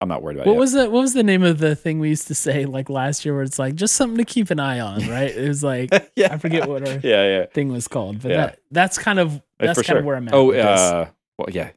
[0.00, 0.58] I'm not worried about what it.
[0.58, 3.24] was the what was the name of the thing we used to say like last
[3.24, 5.30] year where it's like just something to keep an eye on, right?
[5.30, 7.46] It was like yeah, I forget what our Yeah, yeah.
[7.46, 8.36] thing was called, but Yeah.
[8.46, 10.34] that that's kind of that's for kind of where I'm at.
[10.34, 11.06] Oh, uh,
[11.38, 11.70] well, yeah.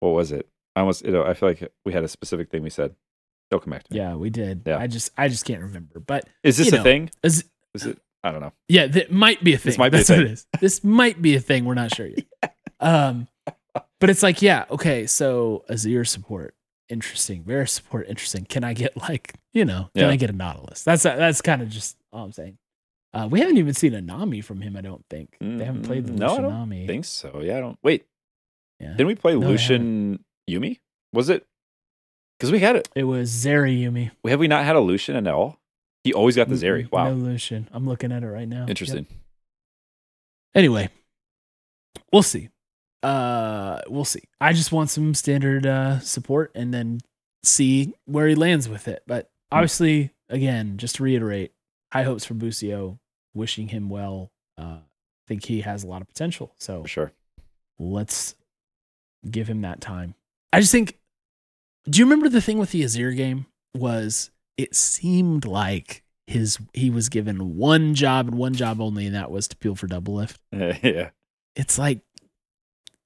[0.00, 0.48] What was it?
[0.78, 1.04] I almost.
[1.04, 2.94] You know, I feel like we had a specific thing we said.
[3.50, 3.98] They'll come back to me.
[3.98, 4.62] Yeah, we did.
[4.66, 4.78] Yeah.
[4.78, 6.00] I just I just can't remember.
[6.00, 7.10] But Is this You a thing?
[7.22, 7.98] is, Is it?
[8.22, 8.52] I don't know.
[8.68, 9.70] yeah, that might be a thing.
[9.70, 10.26] This might be a That's what thing.
[10.26, 10.46] it is.
[10.60, 11.64] This might be a thing.
[11.64, 12.24] We're not sure yet.
[12.80, 13.26] Um,
[13.98, 15.06] but it's like, yeah, okay.
[15.06, 16.54] So Azir support,
[16.88, 17.42] interesting.
[17.42, 18.44] Varus support, interesting.
[18.44, 20.10] Can I get like, you know, can Yeah.
[20.10, 20.84] I get a Nautilus?
[20.84, 22.56] That's that's kind of just all I'm saying.
[23.12, 24.76] Uh, we haven't even seen a Nami from him.
[24.76, 26.86] I don't think they haven't played the Mm, no, I don't Nami.
[26.86, 27.40] Think so?
[27.42, 27.56] Yeah.
[27.56, 27.78] I don't.
[27.82, 28.04] Wait.
[28.78, 28.90] Yeah.
[28.92, 30.80] Didn't we play No, Lucian Yuumi?
[31.12, 31.46] Was it?
[32.38, 32.88] Because we had it.
[32.94, 34.10] It was Zeri Yuumi.
[34.28, 35.58] Have we not had a Lucian at all?
[36.04, 36.90] He always got the Zeri.
[36.90, 37.10] Wow.
[37.10, 37.68] No Lucian.
[37.72, 38.60] I'm looking at it right now.
[38.60, 38.70] Yep.
[38.70, 39.06] Interesting.
[40.54, 40.88] Anyway,
[42.12, 42.48] we'll see.
[43.02, 44.22] Uh, we'll see.
[44.40, 47.00] I just want some standard uh, support and then
[47.42, 49.02] see where he lands with it.
[49.06, 51.52] But obviously, again, just to reiterate,
[51.92, 52.98] high hopes for Busio.
[53.34, 54.32] Wishing him well.
[54.56, 54.78] Uh,
[55.28, 56.54] think he has a lot of potential.
[56.58, 57.12] So For sure.
[57.78, 58.34] let's
[59.30, 60.14] give him that time.
[60.52, 60.98] I just think.
[61.88, 63.46] Do you remember the thing with the Azir game?
[63.74, 69.14] Was it seemed like his he was given one job and one job only, and
[69.14, 70.36] that was to peel for Doublelift.
[70.52, 71.10] yeah.
[71.56, 72.00] It's like,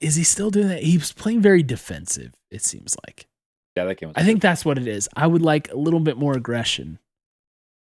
[0.01, 0.82] is he still doing that?
[0.82, 2.32] He was playing very defensive.
[2.51, 3.28] It seems like.
[3.76, 3.84] Yeah.
[3.84, 4.12] That came.
[4.16, 5.09] I think that's what it is.
[5.16, 6.99] I would like a little bit more aggression.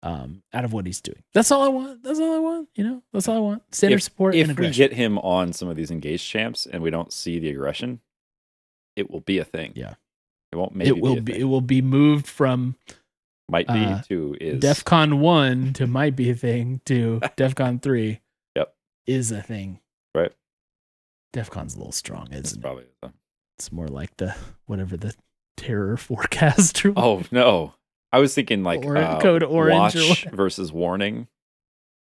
[0.03, 1.23] Um, out of what he's doing.
[1.33, 2.03] That's all I want.
[2.03, 2.69] That's all I want.
[2.75, 3.63] You know, that's all I want.
[3.75, 6.91] Standard support and if we get him on some of these engaged champs and we
[6.91, 8.01] don't see the aggression,
[8.97, 9.73] it will be a thing.
[9.75, 9.95] Yeah.
[10.53, 11.21] It won't maybe it will be.
[11.33, 11.41] Be.
[11.41, 12.77] It will be moved from
[13.49, 18.21] Might be uh, to is DEFCON one to might be a thing to DEFCON three.
[18.57, 18.75] Yep.
[19.07, 19.81] Is a thing.
[20.15, 20.33] Right.
[21.35, 22.63] DEFCON's a little strong, It's isn't it?
[22.63, 22.85] probably.
[23.59, 24.35] It's more like the
[24.67, 25.15] whatever the
[25.57, 27.75] terror forecast or Oh no!
[28.13, 30.37] I was thinking like Or- uh, code orange watch whatever.
[30.37, 31.27] versus warning.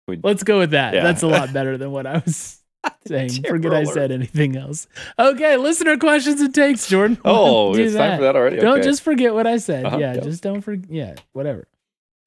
[0.09, 0.95] Let's go with that.
[0.95, 1.05] Yeah.
[1.05, 2.59] That's a lot better than what I was
[3.07, 3.43] saying.
[3.45, 4.87] Forget I said anything else.
[5.19, 7.19] Okay, listener questions and takes, Jordan.
[7.25, 8.57] Oh, Do it's time for that already.
[8.57, 8.83] Don't Okay.
[8.89, 9.85] just forget what I said.
[9.87, 10.23] Uh-huh, yeah, yep.
[10.25, 10.91] just don't forget.
[10.91, 11.67] Yeah, whatever.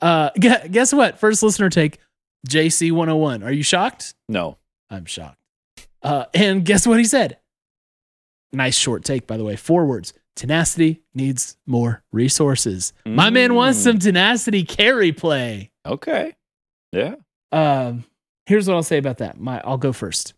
[0.02, 1.20] Uh, guess what?
[1.20, 2.00] First listener take,
[2.48, 3.44] JC 101.
[3.44, 4.14] Are you shocked?
[4.30, 4.58] no.
[4.90, 5.40] I'm shocked.
[6.04, 7.40] Uh, and guess what he said?
[8.54, 9.56] Nice short take, by the way.
[9.56, 10.14] Four words.
[10.36, 12.94] Tenacity needs more resources.
[13.06, 13.84] My man wants Mm.
[13.84, 15.72] some tenacity carry play.
[15.86, 16.36] Okay.
[16.92, 17.16] Yeah.
[17.52, 18.04] Um,
[18.46, 19.40] here's what I'll say about that.
[19.40, 20.34] My, I'll go first.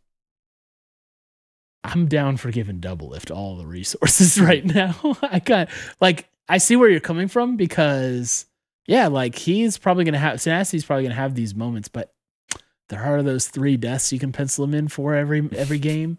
[1.84, 4.96] I'm down for giving Doublelift all the resources right now.
[5.22, 5.70] I got
[6.02, 8.46] like I see where you're coming from because
[8.88, 12.14] yeah, like he's probably gonna have Tenacity's probably gonna have these moments, but
[12.90, 16.18] there are those three deaths you can pencil him in for every every game.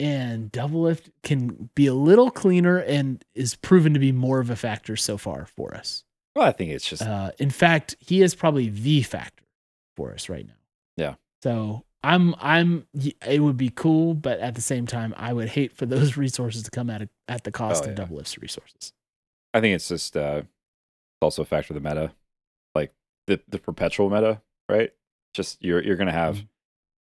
[0.00, 4.56] And Doublelift can be a little cleaner and is proven to be more of a
[4.56, 6.02] factor so far for us.
[6.34, 9.44] Well, I think it's just Uh, in fact, he is probably the factor
[9.94, 10.54] for us right now.
[10.96, 11.14] Yeah.
[11.44, 12.86] So I'm I'm
[13.26, 16.62] it would be cool, but at the same time, I would hate for those resources
[16.64, 18.04] to come at a, at the cost Oh, of yeah.
[18.04, 18.92] Doublelift's resources.
[19.52, 22.12] I think it's just uh it's also a factor of the meta.
[22.74, 22.92] Like
[23.26, 24.92] the the perpetual meta, right?
[25.32, 26.48] Just you're you're gonna have Mhm.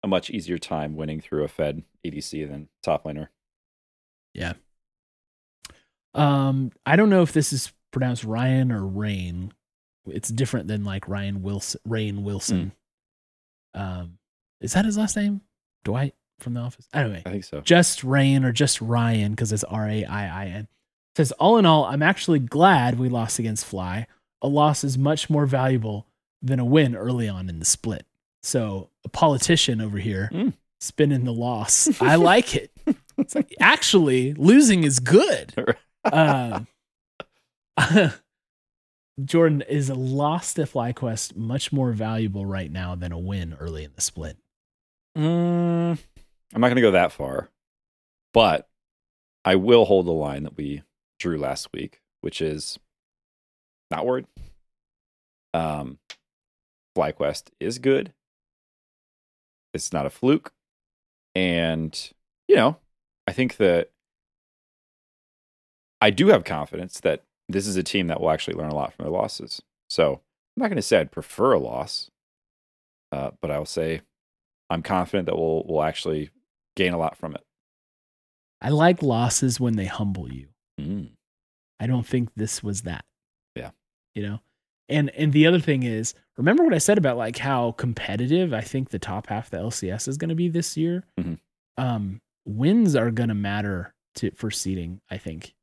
[0.03, 3.27] a much easier time winning through a Fed ADC than top laner.
[4.33, 4.53] Yeah.
[6.13, 9.51] Um, I don't know if this is pronounced Ryan or Rain.
[10.07, 12.71] It's different than like Ryan Wilson, Rainn Wilson.
[13.73, 13.81] Hmm.
[13.81, 14.17] Um,
[14.65, 15.41] is that his last name?
[15.83, 16.87] Dwight from The Office.
[16.93, 17.61] Anyway, I think so.
[17.61, 20.67] just Rain or just Ryan because it's R A I I N.
[21.15, 24.05] Says all in all, I'm actually glad we lost against Fly.
[24.41, 26.07] A loss is much more valuable
[26.41, 28.05] than a win early on in the split.
[28.43, 30.53] So a politician over here Mm.
[30.79, 31.89] spinning the loss.
[32.01, 32.71] I like it.
[33.17, 35.53] It's like actually losing is good.
[36.13, 36.67] Um,
[39.23, 43.83] Jordan is a loss to FlyQuest much more valuable right now than a win early
[43.85, 44.37] in the split.
[45.17, 45.97] Mm,
[46.53, 47.49] I'm not going to go that far,
[48.33, 48.67] but
[49.45, 50.83] I will hold the line that we
[51.19, 52.77] drew last week, which is
[53.89, 54.25] not worried.
[55.53, 55.99] Um,
[56.97, 58.13] FlyQuest is good.
[59.73, 60.53] It's not a fluke,
[61.33, 62.11] and
[62.47, 62.77] you know,
[63.27, 63.91] I think that
[66.01, 68.93] I do have confidence that this is a team that will actually learn a lot
[68.93, 69.61] from their losses.
[69.89, 72.09] So I'm not going to say I'd prefer a loss,
[73.11, 74.01] uh, but I will say
[74.75, 76.29] I'm confident that we'll we'll actually
[76.75, 77.41] gain a lot from it.
[78.61, 80.47] I like losses when they humble you.
[80.79, 81.11] Mm.
[81.79, 83.05] I don't think this was that.
[83.55, 83.71] Yeah.
[84.13, 84.39] You know?
[84.89, 88.61] And and the other thing is, remember what I said about like how competitive I
[88.61, 91.05] think the top half of the LCS is going to be this year?
[91.19, 91.39] Mhm.
[91.77, 95.55] Um wins are going to matter to for seeding, I think.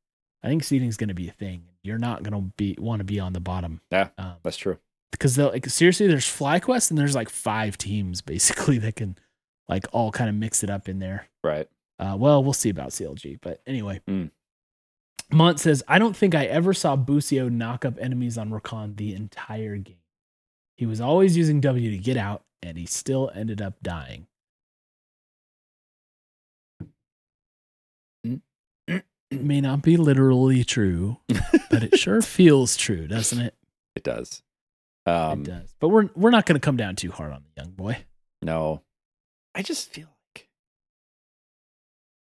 [0.43, 1.63] I think seeding is going to be a thing.
[1.83, 3.81] You're not going to be want to be on the bottom.
[3.91, 4.09] Yeah.
[4.17, 4.77] Um, That's true.
[5.13, 9.17] Because they'll like seriously there's FlyQuest and there's like five teams basically that can
[9.69, 11.27] like all kind of mix it up in there.
[11.43, 11.69] Right.
[11.99, 14.01] Uh, well, we'll see about CLG, but anyway.
[14.09, 14.31] Mm.
[15.31, 19.13] Mont says, I don't think I ever saw Busio knock up enemies on Rakan the
[19.13, 19.97] entire game.
[20.75, 24.27] He was always using W to get out, and he still ended up dying.
[29.33, 31.17] It may not be literally true,
[31.71, 33.55] but it sure feels true, doesn't it?
[33.95, 34.43] It does.
[35.05, 35.75] Um, it does.
[35.79, 38.05] But we're we're not going to come down too hard on the young boy.
[38.41, 38.83] No,
[39.55, 40.47] I just feel like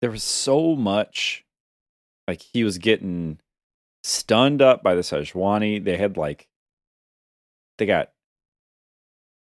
[0.02, 1.46] there was so much.
[2.28, 3.40] Like he was getting
[4.04, 5.84] stunned up by the Sejuani.
[5.84, 6.48] They had like
[7.78, 8.12] they got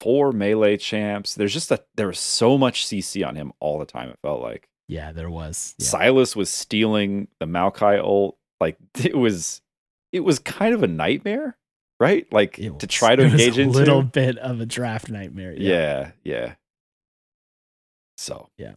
[0.01, 1.35] four melee champs.
[1.35, 4.09] There's just a there was so much CC on him all the time.
[4.09, 5.75] It felt like Yeah, there was.
[5.79, 5.87] Yeah.
[5.87, 8.37] Sylas was stealing the Maokai ult.
[8.61, 9.63] Like it was,
[10.13, 11.57] it was kind of a nightmare,
[12.03, 12.27] right?
[12.33, 13.79] Like It to try to was engage a into.
[13.79, 15.55] little bit of a draft nightmare.
[15.57, 16.55] yeah, yeah.
[18.17, 18.73] So yeah.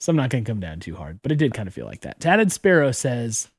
[0.00, 1.84] So I'm not going to come down too hard, but it did kind of feel
[1.84, 2.20] like that.
[2.20, 3.50] Tatted Sparrow says,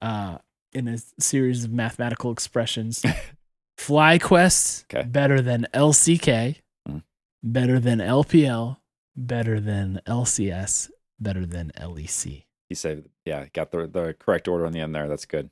[0.00, 0.38] uh,
[0.72, 3.04] in a series of mathematical expressions,
[3.78, 5.06] FlyQuest Okay.
[5.08, 7.02] better than LCK, Mm.
[7.42, 8.76] better than LPL,
[9.16, 12.44] better than LCS, better than LEC.
[12.68, 15.08] he said, yeah, got the the correct order on the end there.
[15.08, 15.50] That's good.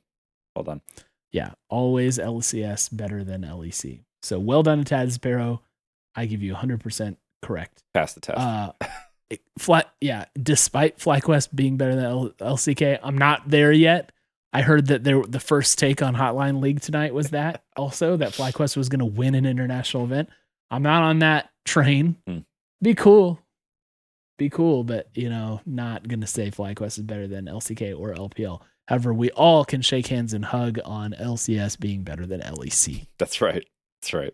[0.55, 0.81] Well done.
[1.33, 4.01] Yeah, always LCS better than LEC.
[4.21, 5.61] So well done to Tatted Sparrow.
[6.15, 7.83] I give you 100% correct.
[7.93, 8.39] Pass the test.
[8.39, 8.71] Uh,
[9.59, 10.25] fly, yeah.
[10.41, 14.11] Despite FlyQuest being better than L- LCK, I'm not there yet.
[14.53, 18.33] I heard that there the first take on Hotline League tonight was that also that
[18.33, 20.29] FlyQuest was going to win an international event.
[20.69, 22.17] I'm not on that train.
[22.27, 22.39] Hmm.
[22.81, 23.39] Be cool,
[24.37, 28.13] be cool, but you know, not going to say FlyQuest is better than LCK or
[28.13, 28.61] LPL.
[28.87, 33.07] However, we all can shake hands and hug on LCS being better than LEC.
[33.17, 33.65] That's right.
[34.01, 34.33] That's right.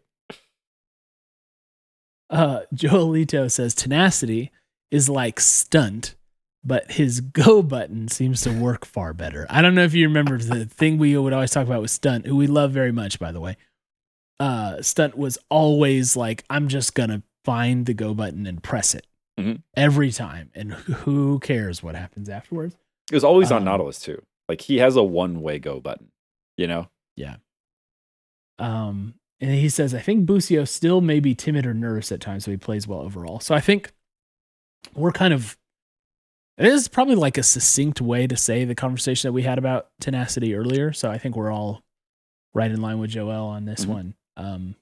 [2.29, 4.51] Uh, Joelito says tenacity
[4.91, 6.15] is like stunt,
[6.63, 9.47] but his go button seems to work far better.
[9.49, 12.25] I don't know if you remember the thing we would always talk about with stunt,
[12.27, 13.57] who we love very much, by the way.
[14.39, 19.05] Uh, stunt was always like, I'm just gonna find the go button and press it
[19.39, 19.63] Mhm.
[19.75, 22.75] every time, and who cares what happens afterwards?
[23.11, 24.21] It was always on Um, Nautilus too.
[24.49, 26.11] Like he has a one way go button.
[26.57, 26.89] You know.
[27.15, 27.37] Yeah.
[28.57, 32.43] Um, and he says, I think Busio still may be timid or nervous at times,
[32.43, 33.39] so he plays well overall.
[33.39, 33.93] So I think
[34.93, 35.57] we're kind of,
[36.57, 39.87] it is probably like a succinct way to say the conversation that we had about
[40.01, 40.91] tenacity earlier.
[40.91, 41.83] So I think we're all
[42.53, 43.89] right in line with Joel on this Mhm.
[43.89, 44.13] one.
[44.35, 44.75] Um,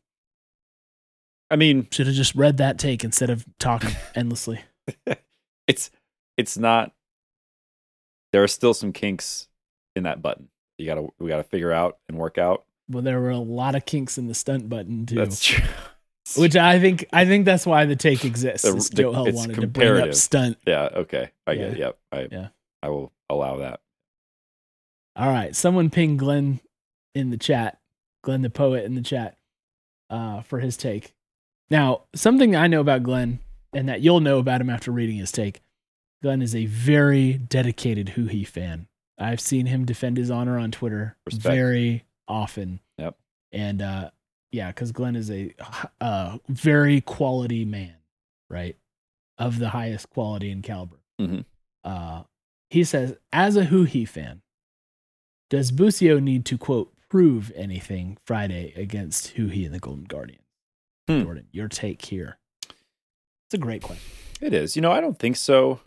[1.51, 4.61] I mean, should have just read that take instead of talking endlessly.
[5.67, 5.91] it's
[6.35, 6.93] it's not.
[8.33, 9.47] There are still some kinks
[9.97, 10.47] in that button.
[10.77, 12.63] You gotta we gotta figure out and work out.
[12.89, 15.65] Well, there were a lot of kinks in the stunt button too, That's true.
[16.37, 18.89] which I think I think that's why the take exists.
[18.89, 20.57] The- Joel it's wanted to bring up stunt.
[20.65, 20.89] yeah.
[20.93, 21.31] Okay.
[21.45, 21.73] I get.
[21.73, 21.77] It.
[21.79, 21.97] Yep.
[22.11, 22.47] I Yeah.
[22.81, 23.81] I will allow that.
[25.15, 25.55] All right.
[25.55, 26.59] Someone ping Glenn
[27.15, 27.79] in the chat,
[28.23, 29.35] Glenn the poet in the chat,
[30.09, 31.13] uh, for his take.
[31.69, 33.39] Now, something I know about Glenn
[33.73, 35.61] and that you'll know about him after reading his take.
[36.21, 38.87] Glenn is a very dedicated Huhi fan.
[39.17, 41.43] I've seen him defend his honor on Twitter Respect.
[41.55, 42.79] very often.
[42.97, 43.15] Yep.
[43.51, 44.09] And uh,
[44.51, 45.53] yeah, because Glenn is a
[46.01, 47.95] uh, very quality man,
[48.49, 48.75] right?
[49.37, 50.97] Of the highest quality and caliber.
[51.19, 51.45] Mhm.
[51.83, 52.23] Uh,
[52.69, 54.41] he says, as a Huhi fan,
[55.49, 60.41] does Busio need to quote prove anything Friday against Huhi and the Golden Guardian?
[61.07, 61.21] Hmm.
[61.23, 62.37] Jordan, your take here.
[62.67, 64.03] It's a great question.
[64.41, 64.75] It is.
[64.75, 65.79] You know, I don't think so.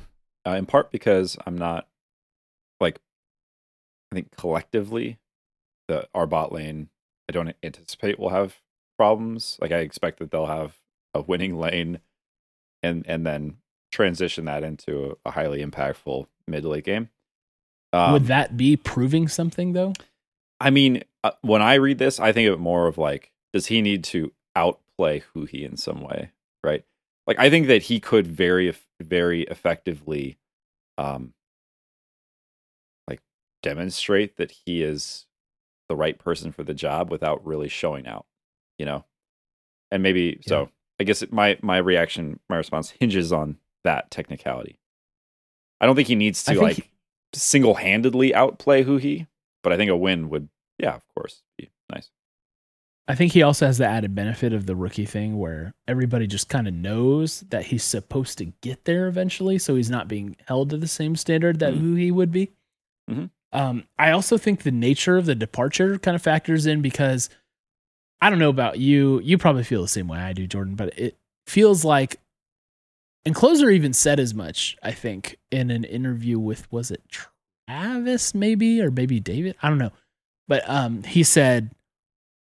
[0.47, 1.87] Uh, in part because I'm not
[4.11, 5.19] I think collectively
[5.89, 6.89] the our bot lane
[7.29, 8.61] I don't anticipate will have
[8.99, 9.57] problems.
[9.61, 10.77] Like I expect that they'll have
[11.15, 12.01] a winning lane
[12.83, 13.57] and and then
[13.93, 17.09] transition that into a, a highly impactful mid late game.
[17.93, 19.93] Um, Would that be proving something though?
[20.61, 23.67] I mean, uh, when I read this, I think of it more of like, does
[23.67, 26.31] he need to outplay Huhi in some way,
[26.63, 26.85] right?
[27.27, 30.39] Like, I think that he could very, very effectively,
[30.99, 31.33] um,
[33.63, 35.27] demonstrate that he is
[35.89, 38.27] the right person for the job without really showing out,
[38.79, 39.05] you know.
[39.91, 40.71] And maybe so.
[41.01, 44.79] I guess it, my my reaction, my response hinges on that technicality.
[45.81, 46.91] I don't think he needs to like
[47.33, 49.27] single handedly outplay Huhi,
[49.63, 52.11] but I think a win would, yeah, of course, be nice.
[53.09, 56.49] I think he also has the added benefit of the rookie thing where everybody just
[56.49, 59.59] kind of knows that he's supposed to get there eventually.
[59.59, 61.81] So he's not being held to the same standard that Mhm.
[61.81, 62.51] Huhi would be.
[63.11, 63.31] Mhm.
[63.53, 67.29] Um, I also think the nature of the departure kind of factors in because
[68.21, 69.21] I don't know about you.
[69.21, 72.21] You probably feel the same way I do, Jordan, but it feels like,
[73.25, 77.03] and Closer even said as much, I think, in an interview with, was it
[77.69, 79.57] Travis, maybe, or maybe David.
[79.63, 79.93] I don't know.
[80.49, 81.71] But um, he said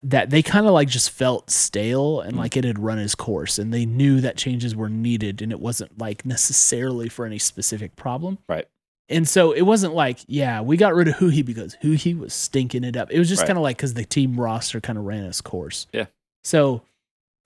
[0.03, 2.39] that they kind of like just felt stale and Mm.
[2.39, 5.59] like it had run its course, and they knew that changes were needed, and it
[5.59, 8.37] wasn't like necessarily for any specific problem.
[8.47, 8.65] Right.
[9.11, 12.83] And so it wasn't like, yeah, we got rid of Huhi because Huhi was stinking
[12.83, 13.11] it up.
[13.11, 13.47] It was just Right.
[13.47, 15.87] kind of like because the team roster kind of ran its course.
[15.91, 16.05] Yeah.
[16.43, 16.81] So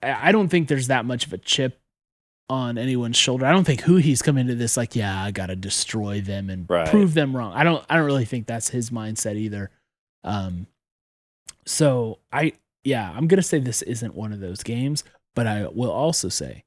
[0.02, 1.78] I don't think there's that much of a chip
[2.48, 3.44] on anyone's shoulder.
[3.44, 6.70] I don't think Huhi's come into this like, yeah, I got to destroy them and
[6.70, 6.88] Right.
[6.88, 7.52] prove them wrong.
[7.52, 7.84] I don't.
[7.90, 9.70] I don't really think that's his mindset either.
[10.22, 10.68] Um.
[11.66, 12.52] So I,
[12.84, 15.02] yeah, I'm gonna say this isn't one of those games,
[15.34, 16.64] but I will also say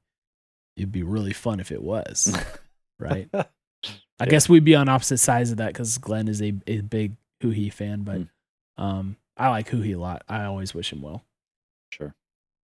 [0.76, 2.36] it'd be really fun if it was.
[2.98, 3.28] right.
[4.20, 4.30] I Yeah.
[4.30, 7.72] guess we'd be on opposite sides of that because Glenn is a, a big Huhi
[7.72, 8.28] fan, but Mm.
[8.78, 10.22] um, I like Huhi a lot.
[10.28, 11.24] I always wish him well.
[11.90, 12.14] Sure.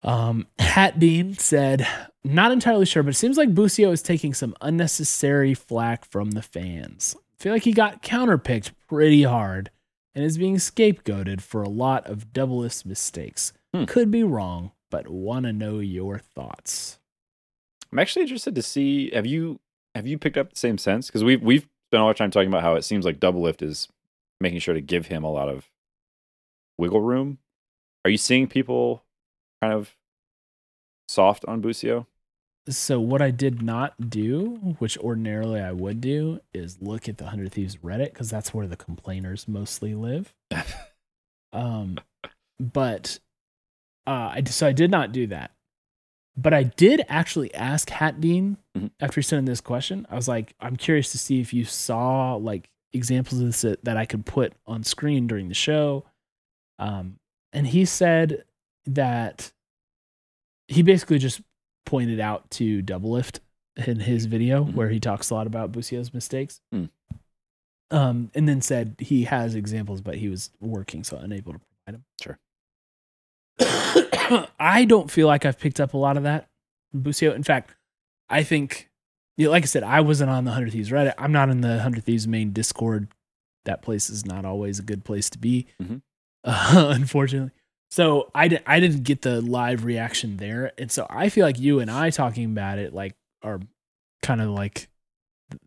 [0.04, 1.86] Um, Hat Dean said,
[2.24, 6.42] not entirely sure, but it seems like Busio is taking some unnecessary flack from the
[6.42, 7.16] fans.
[7.40, 9.70] I feel like he got counterpicked pretty hard
[10.16, 13.54] and is being scapegoated for a lot of doublest mistakes.
[13.74, 13.86] Hmm.
[13.86, 16.98] Could be wrong, but want to know your thoughts.
[17.92, 19.60] I'm actually interested to see have you
[19.96, 22.48] have you picked up the same sense because we've we've spent all our time talking
[22.48, 23.88] about how it seems like Doublelift is
[24.40, 25.70] making sure to give him a lot of
[26.78, 27.38] wiggle room.
[28.06, 29.04] Are you seeing people
[29.62, 29.96] kind of
[31.08, 32.08] soft on Busio?
[32.70, 37.28] So what I did not do, which ordinarily I would do, is look at the
[37.28, 40.34] Hundred Thieves Reddit because that's where the complainers mostly live.
[41.54, 41.98] Um,
[42.60, 43.20] but
[44.08, 45.52] uh, I so I did not do that.
[46.38, 48.92] But I did actually ask Hat Dean Mhm.
[49.00, 50.06] after he sent in this question.
[50.10, 53.98] I was like, I'm curious to see if you saw like examples of this that,
[53.98, 56.06] I could put on screen during the show.
[56.80, 57.20] Um,
[57.54, 58.46] and he said
[58.86, 59.52] that
[60.68, 61.42] he basically just
[61.86, 63.40] pointed out to Doublelift
[63.76, 64.74] in his video Mhm.
[64.76, 66.62] where he talks a lot about Busio's mistakes.
[66.72, 66.86] Hmm.
[67.92, 71.96] Um, and then said he has examples, but he was working, so unable to provide
[71.96, 72.06] them.
[72.22, 72.40] Sure.
[74.60, 76.48] I don't feel like I've picked up a lot of that
[76.94, 77.34] Busio.
[77.34, 77.76] In fact,
[78.30, 78.90] I think,
[79.38, 81.14] you know, like I said, I wasn't on the Hundred Thieves Reddit.
[81.18, 83.08] I'm not in the Hundred Thieves main Discord.
[83.66, 86.02] That place is not always a good place to be, Mhm.
[86.44, 87.52] uh, unfortunately.
[87.92, 91.60] So I, di- I didn't get the live reaction there, and so I feel like
[91.60, 93.60] you and I talking about it like are
[94.24, 94.88] kind of like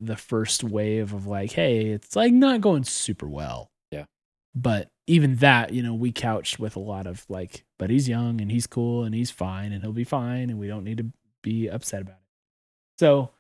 [0.01, 3.71] the first wave of like, hey, it's like not going super well.
[3.91, 4.07] Yeah.
[4.55, 8.41] But even that, you know, we couched with a lot of like, but he's young
[8.41, 11.07] and he's cool and he's fine and he'll be fine and we don't need to
[11.43, 12.99] be upset about it.
[12.99, 13.31] So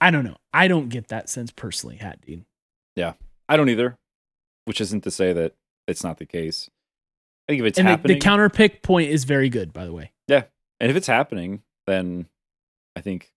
[0.00, 0.36] I don't know.
[0.52, 2.44] I don't get that sense personally, Hat Dean.
[2.94, 3.14] Yeah.
[3.48, 3.98] I don't either,
[4.64, 5.54] which isn't to say that
[5.88, 6.70] it's not the case.
[7.48, 9.84] I think if it's and the, happening, the counter pick point is very good, by
[9.84, 10.12] the way.
[10.28, 10.44] Yeah,
[10.80, 12.26] and if it's happening, then
[12.94, 13.32] I think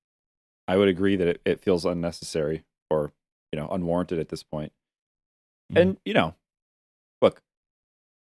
[0.68, 3.12] I would agree that it, it feels unnecessary or
[3.52, 4.72] you know unwarranted at this point.
[5.74, 5.82] Mhm.
[5.82, 6.36] And you know,
[7.22, 7.42] look,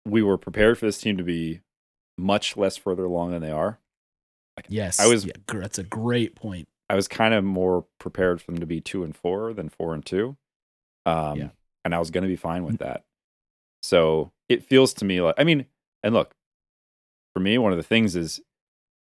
[0.06, 1.62] we were prepared for this team to be
[2.18, 3.80] much less further along than they are.
[4.68, 5.00] Yes.
[5.00, 6.68] I was- yeah, that's a great point.
[6.90, 9.94] I was kind of more prepared for them to be two and four than four
[9.94, 10.38] and two.
[11.06, 11.50] Um, Yeah.
[11.84, 13.04] and I was going to be fine with that.
[13.82, 15.66] So it feels to me like, I mean,
[16.04, 16.36] and look,
[17.34, 18.42] for me, one of the things is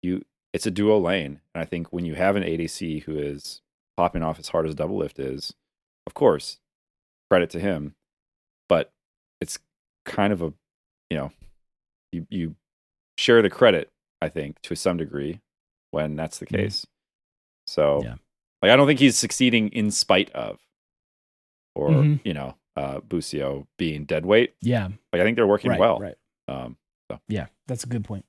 [0.02, 1.40] you, it's a duo lane.
[1.54, 3.60] And I think when you have an ADC who is
[3.96, 5.54] popping off as hard as Doublelift is,
[6.06, 6.60] of course,
[7.28, 7.96] credit to him,
[8.68, 8.92] but
[9.40, 9.58] it's
[10.04, 10.52] kind of a,
[11.10, 11.32] you know,
[12.12, 12.54] you, you
[13.18, 13.90] share the credit,
[14.22, 15.40] I think, to some degree
[15.90, 16.56] when that's the Mhm.
[16.56, 16.86] case.
[17.66, 18.14] So, Yeah.
[18.62, 20.58] like, I don't think he's succeeding in spite of,
[21.74, 22.20] or Mhm.
[22.24, 24.54] you know, uh, Busio being dead weight.
[24.60, 24.88] Yeah.
[25.12, 25.80] Like, I think they're working Right.
[25.80, 25.98] well.
[25.98, 26.16] Right.
[26.48, 26.76] Um,
[27.26, 28.24] Yeah, that's a good point.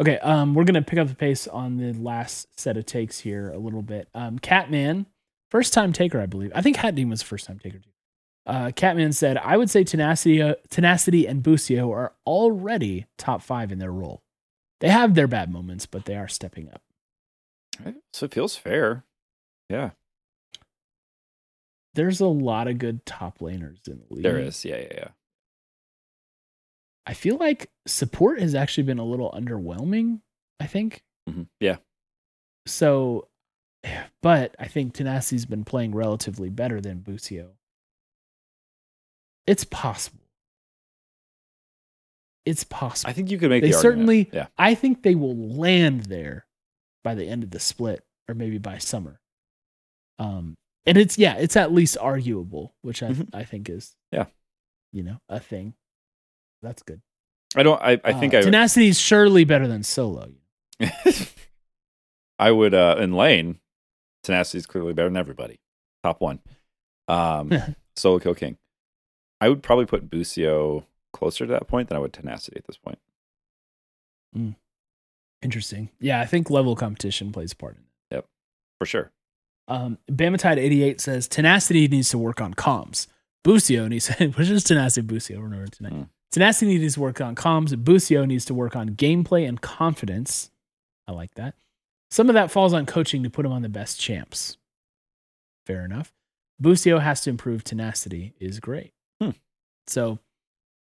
[0.00, 3.50] Okay, um, we're gonna pick up the pace on the last set of takes here
[3.50, 4.08] a little bit.
[4.14, 5.04] Um, Catman,
[5.50, 6.50] first time taker, I believe.
[6.54, 7.90] I think Hat Dean was first time taker too.
[8.48, 13.70] Uh, Catman said, "I would say Tenacity, uh, Tenacity and Busio are already top five
[13.70, 14.22] in their role.
[14.80, 16.82] They have their bad moments, but they are stepping up.
[18.12, 19.04] so it feels fair.
[19.68, 19.90] Yeah,
[21.94, 24.22] There's a lot of good top laners in the league.
[24.22, 24.64] there is.
[24.64, 25.08] Yeah, yeah, yeah.
[27.06, 30.20] I feel like support has actually been a little underwhelming.
[30.60, 31.76] I think hmm Yeah,
[32.66, 33.28] so
[34.22, 37.50] but I think Tenacity's been playing relatively better than Busio.
[39.48, 40.20] It's possible.
[42.44, 43.10] It's possible.
[43.10, 43.66] I think you could make it.
[43.66, 46.46] they the certainly Yeah, I think they will land there
[47.04, 49.20] by the end of the split or maybe by summer.
[50.18, 53.28] Um and it's yeah, it's at least arguable, which I Mhm.
[53.34, 54.26] I think is Yeah.
[54.92, 55.74] you know, a thing.
[56.62, 57.02] That's good.
[57.56, 57.80] I don't.
[57.80, 58.42] I, I think uh, I.
[58.42, 60.32] Tenacity is surely better than Solo.
[62.38, 63.58] I would uh in lane,
[64.22, 65.60] tenacity is clearly better than everybody.
[66.02, 66.40] Top one.
[67.08, 67.52] Um
[67.96, 68.56] solo kill king.
[69.40, 72.76] I would probably put Busio closer to that point than I would Tenacity at this
[72.76, 72.98] point.
[75.42, 75.90] Interesting.
[76.00, 78.16] Yeah, I think level competition plays a part in it.
[78.16, 78.26] Yep,
[78.78, 79.12] for sure.
[79.68, 83.06] Um, Bamatide88 says Tenacity needs to work on comms.
[83.44, 85.92] Busio needs which is Tenacity Busio, remember tonight.
[85.92, 86.02] Hmm.
[86.32, 87.82] Tenacity needs to work on comms.
[87.82, 90.50] Busio needs to work on gameplay and confidence.
[91.06, 91.54] I like that.
[92.10, 94.56] Some of that falls on coaching to put him on the best champs.
[95.66, 96.12] Fair enough.
[96.60, 98.92] Busio has to improve tenacity is great.
[99.88, 100.18] So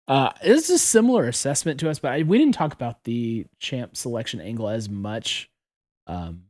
[0.07, 3.97] uh, it's a similar assessment to us, but I, we didn't talk about the champ
[3.97, 5.49] selection angle as much.
[6.07, 6.43] Um,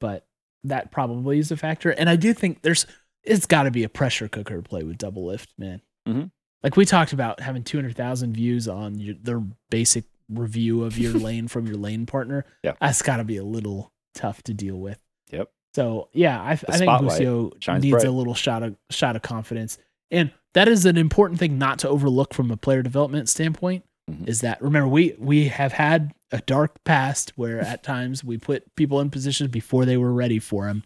[0.00, 0.26] but
[0.64, 1.90] that probably is a factor.
[1.90, 2.86] And I do think there's
[3.24, 5.82] it's got to be a pressure cooker to play with Doublelift, man.
[6.06, 6.30] Mhm.
[6.62, 11.48] Like we talked about having 200,000 views on your, their basic review of your lane
[11.48, 12.44] from your lane partner.
[12.62, 12.74] Yeah.
[12.80, 14.98] That's got to be a little tough to deal with.
[15.30, 15.50] Yep.
[15.74, 18.04] So yeah, I, I think Busio needs bright.
[18.04, 19.78] a little shot of shot of confidence,
[20.10, 23.84] and that is an important thing not to overlook from a player development standpoint.
[24.10, 24.26] Mhm.
[24.28, 28.74] Is that remember we we have had a dark past where at times we put
[28.76, 30.82] people in positions before they were ready for them,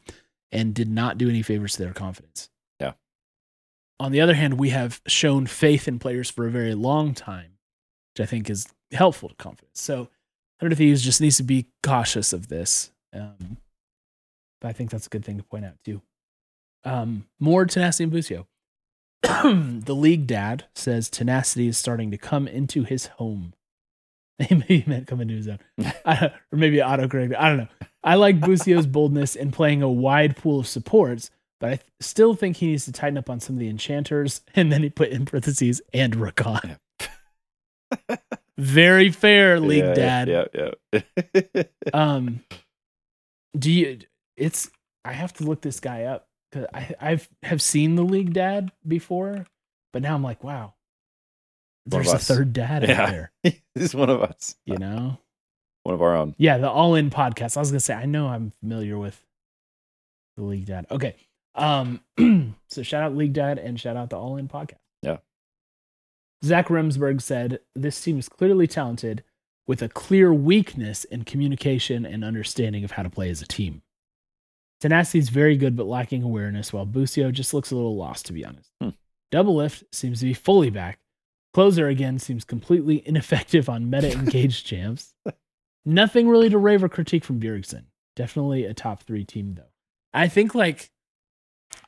[0.51, 2.51] and did not do any favors to their confidence.
[2.81, 2.93] Yeah.
[4.01, 7.59] On the other hand, we have shown faith in players for a very long time,
[8.15, 9.81] which I think is helpful to confidence.
[9.81, 10.09] So
[10.61, 12.91] Hundred Thieves just needs to be cautious of this.
[13.13, 13.57] Um,
[14.61, 16.03] but I think that's a good thing to point out too.
[16.85, 18.47] Um, more tenacity and Busio.
[19.23, 23.55] the league dad says tenacity is starting to come into his home.
[24.39, 25.59] Maybe he meant come into his own,
[26.05, 27.37] or maybe autocorrect.
[27.39, 27.68] I don't know.
[28.03, 32.35] I like Busio's boldness in playing a wide pool of supports, but I th- still
[32.35, 34.41] think he needs to tighten up on some of the enchanters.
[34.57, 36.79] And then he put in parentheses and Rakan.
[38.59, 40.29] Very fair, league yeah, dad.
[40.29, 41.03] Yeah,
[41.55, 41.62] yeah.
[41.93, 42.41] Um,
[43.57, 44.01] do you?
[44.37, 44.70] It's.
[45.05, 48.70] I have to look this guy up because I I've have seen the league dad
[48.86, 49.46] before,
[49.92, 50.74] but now I'm like, wow,
[51.88, 53.03] One there's a third dad Yeah.
[53.03, 53.32] out there.
[53.42, 54.57] this is one of us.
[54.66, 55.18] You know?
[55.84, 56.34] One of our own.
[56.38, 57.57] Yeah, the All In podcast.
[57.57, 59.20] I was gonna say I know I'm familiar with
[60.36, 60.86] the league dad.
[60.90, 61.16] Okay.
[61.55, 62.00] Um.
[62.68, 64.78] so shout out league dad and shout out the All In podcast.
[65.03, 65.18] Yeah.
[66.44, 69.24] Zach Remsburg said this team is clearly talented
[69.66, 73.82] with a clear weakness in communication and understanding of how to play as a team.
[74.83, 78.33] Tenacity is very good but lacking awareness, while Busio just looks a little lost, to
[78.33, 78.68] be honest.
[78.80, 78.89] Hmm.
[79.30, 80.99] Doublelift seems to be fully back.
[81.55, 85.14] Closer again seems completely ineffective on meta engaged champs.
[85.85, 87.85] Nothing really to rave or critique from Bjergsen.
[88.16, 89.70] Definitely a top three team, though.
[90.12, 90.91] I think like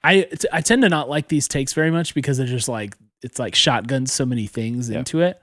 [0.04, 3.40] I I tend to not like these takes very much because they're just like it's
[3.40, 5.42] like shotguns so many things into it.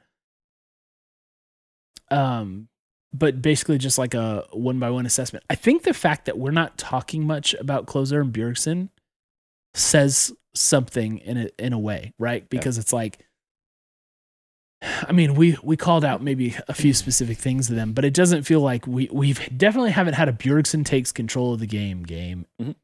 [2.09, 2.69] Um,
[3.13, 5.43] but basically just like a one by one assessment.
[5.49, 8.89] I think the fact that we're not talking much about Closer and Bjergsen
[9.73, 12.49] says something in a in a way, right?
[12.49, 13.19] Because it's like
[14.83, 18.13] I mean, we we called out maybe a few specific things to them, but it
[18.15, 22.03] doesn't feel like we we've definitely haven't had a Bjergsen takes control of the game
[22.03, 22.47] game.
[22.59, 22.75] Mhm.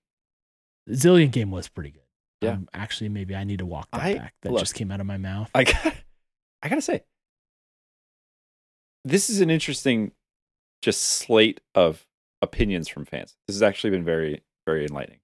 [0.89, 2.01] Zilean game was pretty good.
[2.41, 2.51] Yeah.
[2.51, 4.34] Um, actually, maybe I need to walk that I- back.
[4.43, 4.59] That look.
[4.59, 5.49] just came out of my mouth.
[5.55, 5.95] I got,
[6.61, 7.03] I gotta say,
[9.03, 10.11] this is an interesting,
[10.82, 12.05] just slate of
[12.41, 13.36] opinions from fans.
[13.47, 15.19] This has actually been very, very enlightening.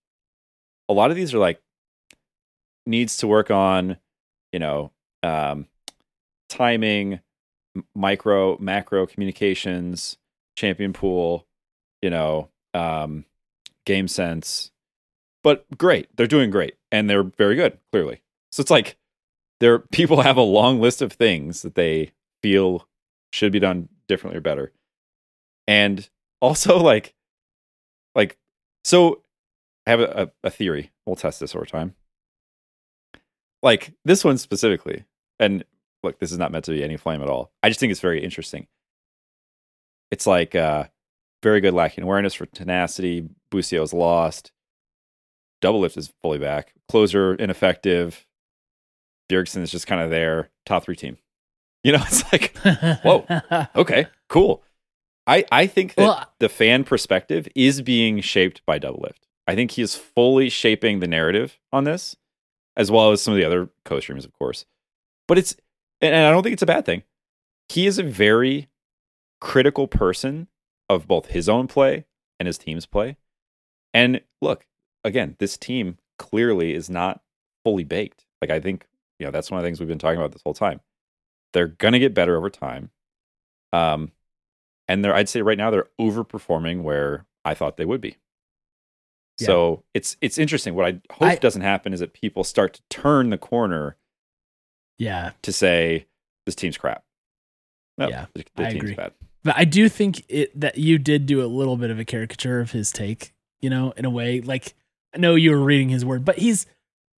[0.89, 1.61] A lot of these are like
[2.85, 3.97] needs to work on,
[4.51, 4.91] you know,
[5.21, 5.67] um,
[6.49, 7.19] timing,
[7.95, 10.17] micro, macro communications,
[10.55, 11.47] champion pool,
[12.01, 13.25] you know, um,
[13.85, 14.71] game sense.
[15.43, 17.77] But great, they're doing great, and they're very good.
[17.91, 18.97] Clearly, so it's like
[19.59, 22.87] there people have a long list of things that they feel
[23.31, 24.71] should be done differently or better
[25.67, 26.09] and
[26.41, 27.13] also like
[28.15, 28.37] like
[28.83, 29.21] so
[29.87, 30.91] i have a, a, theory.
[31.05, 31.95] We'll test this over time.
[33.61, 35.05] Like this one specifically
[35.39, 35.63] and
[36.03, 37.51] look this is not meant to be any flame at all.
[37.61, 38.67] I just think it's very interesting.
[40.11, 40.85] It's like uh
[41.41, 44.51] very good lacking awareness for tenacity Busio's lost.
[45.61, 46.73] Doublelift is fully back.
[46.89, 48.25] Closer ineffective.
[49.31, 51.17] Bjergsen is just kind of there, top three team.
[51.83, 52.55] You know, it's like,
[53.03, 53.25] Whoa.
[53.75, 54.63] okay, cool.
[55.25, 59.27] I, I think that Well, the fan perspective is being shaped by Doublelift.
[59.47, 62.15] I think he is fully shaping the narrative on this,
[62.75, 64.65] as well as some of the other co-streamers, of course.
[65.27, 65.55] But it's,
[66.01, 67.03] and and I don't think it's a bad thing.
[67.69, 68.69] He is a very
[69.39, 70.47] critical person
[70.89, 72.05] of both his own play
[72.39, 73.17] and his team's play.
[73.93, 74.65] And look,
[75.03, 77.21] again, this team clearly is not
[77.63, 78.25] fully baked.
[78.41, 78.87] Like I think,
[79.19, 80.81] you know, that's one of the things we've been talking about this whole time.
[81.53, 82.89] They're gonna get better over time.
[83.71, 84.11] Um,
[84.87, 88.17] and they're I'd say right now they're overperforming where I thought they would be.
[89.39, 89.47] Yeah.
[89.47, 90.75] So it's it's interesting.
[90.75, 93.97] What I hope I- doesn't happen is that people start to turn the corner
[94.97, 95.31] Yeah.
[95.41, 96.05] to say
[96.45, 97.03] this team's crap.
[97.97, 98.95] No, Yeah, the, the I team's agree.
[98.95, 99.13] bad.
[99.43, 102.59] But I do think it that you did do a little bit of a caricature
[102.59, 104.39] of his take, you know, in a way.
[104.41, 104.73] Like
[105.13, 106.65] I know you were reading his word, but he's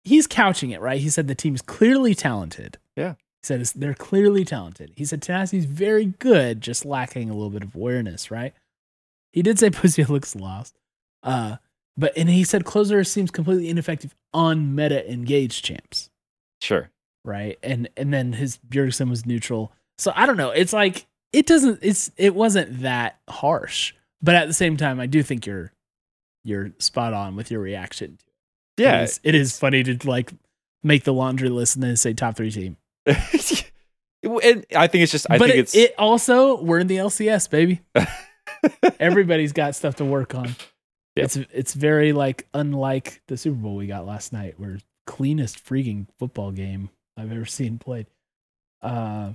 [0.05, 1.01] he's couching it, right?
[1.01, 2.79] He said the team's clearly talented.
[2.97, 3.15] Yeah.
[3.45, 4.93] Said they're clearly talented.
[4.97, 8.55] He said Tenacity's very good, just lacking a little bit of awareness, right?
[9.33, 10.77] He did say Busio looks lost.
[11.23, 11.57] Uh
[11.97, 16.11] but and he said closer seems completely ineffective on meta engaged champs
[16.61, 16.91] Sure.
[17.25, 17.59] right?
[17.63, 19.73] And and then his Bjergsen was neutral.
[19.99, 20.51] So I don't know.
[20.51, 21.81] It's like it doesn't.
[21.83, 23.93] It's it wasn't that harsh,
[24.23, 25.73] but at the same time, I do think you're
[26.45, 28.19] you're spot on with your reaction.
[28.77, 28.87] to it.
[28.87, 29.01] Yeah.
[29.01, 30.33] it is, it is funny to like
[30.83, 32.77] make the laundry list and then say top three team.
[33.07, 35.27] and I think it's just.
[35.29, 35.75] I but think it, it's.
[35.75, 37.81] it also we're in the LCS, baby.
[39.01, 40.57] Everybody's got stuff to work on.
[41.17, 41.25] Yep.
[41.25, 46.07] It's it's very like unlike the Super Bowl we got last night, where cleanest freaking
[46.19, 48.07] football game I've ever seen played.
[48.83, 49.33] Uh,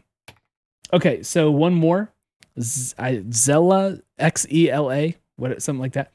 [0.92, 2.12] okay, so one more,
[2.60, 6.12] Z- I, Zella X E L A, what something like that.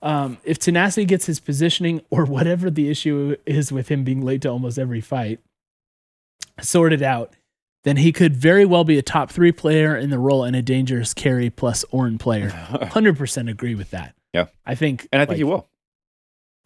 [0.00, 4.42] Um, if Tenacity gets his positioning or whatever the issue is with him being late
[4.42, 5.40] to almost every fight
[6.60, 7.34] sorted out,
[7.84, 10.62] then he could very well be a top three player in the role and a
[10.62, 12.48] dangerous carry plus Orn player.
[12.92, 14.14] Hundred percent agree with that.
[14.32, 14.46] Yeah.
[14.66, 15.68] I think, and I think like, he will.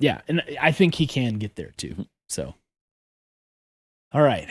[0.01, 1.95] yeah, and I think he can get there too.
[1.95, 2.07] Mhm.
[2.29, 2.55] So,
[4.13, 4.49] all right,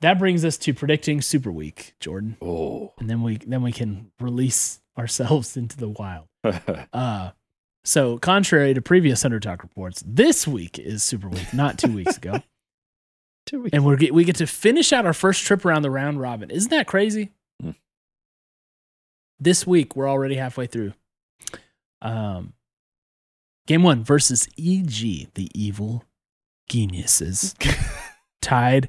[0.00, 2.92] that brings us to predicting Super Week, Jordan, Oh.
[2.98, 6.26] and then we then we can release ourselves into the wild.
[6.92, 7.30] Uh,
[7.86, 12.40] so contrary to previous 100Talk reports, this week is Super Week, not two weeks ago,
[13.46, 13.74] Two weeks.
[13.74, 16.50] and we get we get to finish out our first trip around the round robin.
[16.50, 17.30] Isn't that crazy?
[17.62, 17.74] Mm.
[19.38, 20.94] This week we're already halfway through.
[22.00, 22.54] Um,
[23.66, 26.04] game one versus EG, the evil
[26.68, 27.54] geniuses,
[28.42, 28.88] tied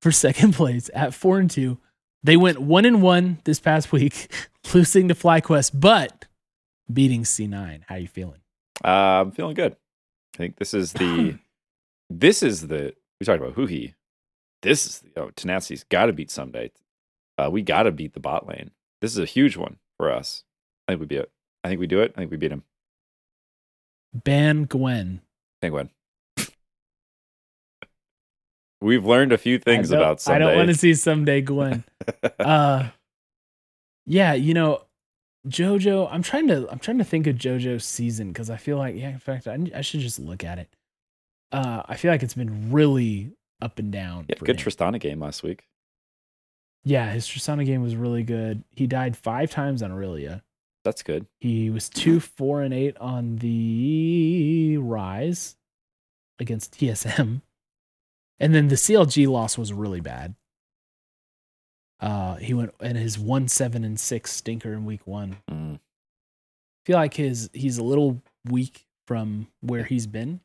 [0.00, 1.78] for second place at four and two.
[2.22, 4.30] They went one and one this past week,
[4.74, 6.24] losing to FlyQuest, but
[6.92, 7.82] beating C9.
[7.86, 8.40] How are you feeling?
[8.84, 8.88] Uh,
[9.22, 9.76] I'm feeling good.
[10.34, 11.38] I think this is the.
[12.10, 12.94] this is the.
[13.20, 13.94] We talked about Huhi.
[14.62, 15.10] This is the.
[15.22, 16.70] Oh, Tenacity's got to beat Ssumday.
[17.36, 18.70] Uh, we got to beat the bot lane.
[19.00, 20.44] This is a huge one for us.
[20.86, 21.30] I think we beat it.
[21.64, 22.12] I think we do it.
[22.16, 22.64] I think we beat him.
[24.12, 25.20] Ban Gwen.
[25.60, 25.90] Penguin.
[28.80, 30.32] We've learned a few things about Ssumday.
[30.32, 31.84] I don't want to see Ssumday Gwen.
[32.38, 32.88] uh,
[34.06, 34.82] yeah, you know,
[35.46, 36.08] JoJo.
[36.10, 36.68] I'm trying to.
[36.70, 39.58] I'm trying to think of JoJo's season because I feel like, yeah, in fact, I,
[39.74, 40.68] I should just look at it.
[41.50, 44.26] Uh, I feel like it's been really up and down.
[44.28, 44.66] yeah, good him.
[44.66, 45.66] Tristana game last week.
[46.84, 48.64] Yeah, his Tristana game was really good.
[48.70, 50.42] He died five times on Aurelion.
[50.84, 51.26] That's good.
[51.40, 55.56] He was two, four, and eight on the Ryze
[56.38, 57.42] against TSM.
[58.40, 60.34] And then the CLG loss was really bad.
[62.00, 65.38] Uh he went and his one, seven, and six stinker in week one.
[65.50, 65.74] Mm.
[65.74, 65.80] I
[66.86, 70.40] feel like his he's a little weak from where he's been.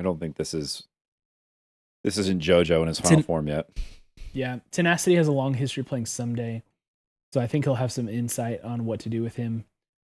[0.00, 0.84] I don't think this is.
[2.02, 3.68] This isn't JoJo in his final in- form yet.
[4.32, 4.58] Yeah.
[4.72, 6.62] Tenacity has a long history playing Ssumday.
[7.32, 9.64] So I think he'll have some insight on what to do with him.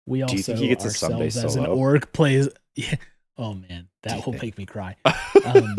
[0.07, 1.77] We also he gets ourselves as an solo?
[1.77, 2.95] org plays yeah.
[3.37, 4.97] Oh man, that will make me cry.
[5.45, 5.77] Um,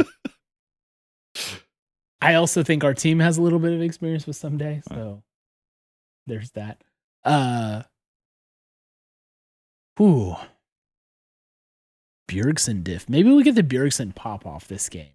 [2.21, 5.23] I also think our team has a little bit of experience with Ssumday, so
[6.25, 6.83] there's that.
[7.23, 7.83] Uh
[9.97, 10.35] Whew.
[12.37, 13.09] Bjergsen diff.
[13.09, 15.09] Maybe we get the Bjergsen pop off this game.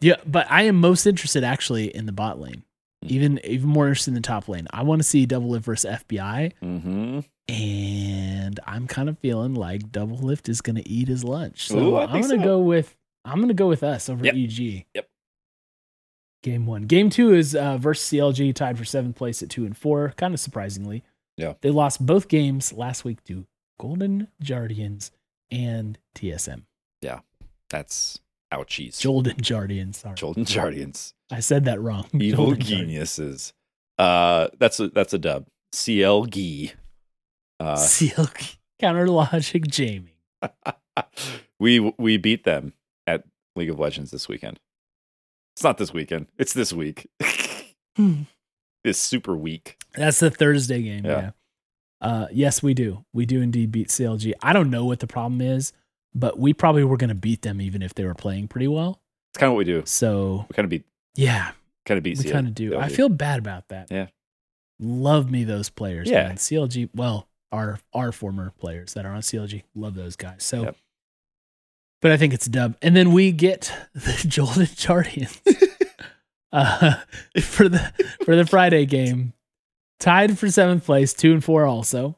[0.00, 2.64] Yeah, but I am most interested actually in the bot lane.
[3.02, 3.08] Hmm.
[3.08, 4.66] Even even more interested in the top lane.
[4.70, 7.20] I want to see Doublelift versus FBI, mm-hmm.
[7.48, 11.68] and I'm kind of feeling like Doublelift is gonna eat his lunch.
[11.68, 12.38] So Ooh, I'm gonna so.
[12.38, 14.34] go with I'm gonna go with us over Yep.
[14.34, 14.86] EG.
[14.94, 15.08] Yep.
[16.42, 16.82] Game one.
[16.84, 20.14] Game two is uh, versus CLG, tied for seventh place at two and four.
[20.16, 21.04] Kind of surprisingly.
[21.36, 21.54] Yeah.
[21.60, 23.46] They lost both games last week to
[23.78, 25.10] Golden Jardians
[25.50, 26.62] and TSM.
[27.00, 27.20] Yeah,
[27.68, 28.20] that's
[28.52, 29.00] ouchies.
[29.00, 29.96] Jolden Jardians.
[29.96, 30.14] Sorry.
[30.14, 31.14] Jolden Jardians.
[31.30, 32.08] I said that wrong.
[32.14, 33.52] Evil Jolden geniuses.
[33.98, 35.46] Uh, that's a that's a dub.
[35.72, 36.72] CLG.
[37.58, 38.56] Uh, CLG.
[38.80, 40.18] Counter logic Jamie.
[41.58, 42.72] we we beat them
[43.06, 43.24] at
[43.56, 44.58] League of Legends this weekend.
[45.54, 46.28] It's not this weekend.
[46.38, 47.08] It's this week.
[47.96, 48.22] Hmm.
[48.82, 49.82] It's super week.
[49.94, 51.04] That's the Thursday game.
[51.04, 51.20] Yeah.
[51.20, 51.30] Yeah.
[52.00, 53.04] Uh, yes, we do.
[53.12, 54.32] We do indeed beat CLG.
[54.42, 55.72] I don't know what the problem is,
[56.14, 59.00] but we probably were going to beat them even if they were playing pretty well.
[59.32, 59.82] It's kind of what we do.
[59.84, 61.52] So We kind of beat yeah,
[61.86, 62.18] kind of beat.
[62.18, 62.78] we kind of do.
[62.78, 63.88] I feel bad about that.
[63.90, 64.06] Yeah.
[64.78, 66.08] Love me those players.
[66.08, 66.28] Yeah.
[66.28, 66.36] Man.
[66.36, 66.88] CLG.
[66.94, 69.64] Well, our our former players that are on CLG.
[69.74, 70.42] Love those guys.
[70.42, 70.62] So.
[70.62, 70.76] Yep.
[72.00, 72.76] But I think it's a dub.
[72.80, 75.38] And then we get the Jolden Jardians.
[76.52, 76.94] uh,
[77.42, 77.92] for the
[78.24, 79.34] for the Friday game,
[80.00, 82.16] tied for seventh place, two and four also.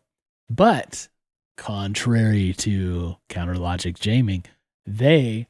[0.48, 1.08] But
[1.56, 4.46] contrary to Counter Logic Jaming,
[4.86, 5.48] they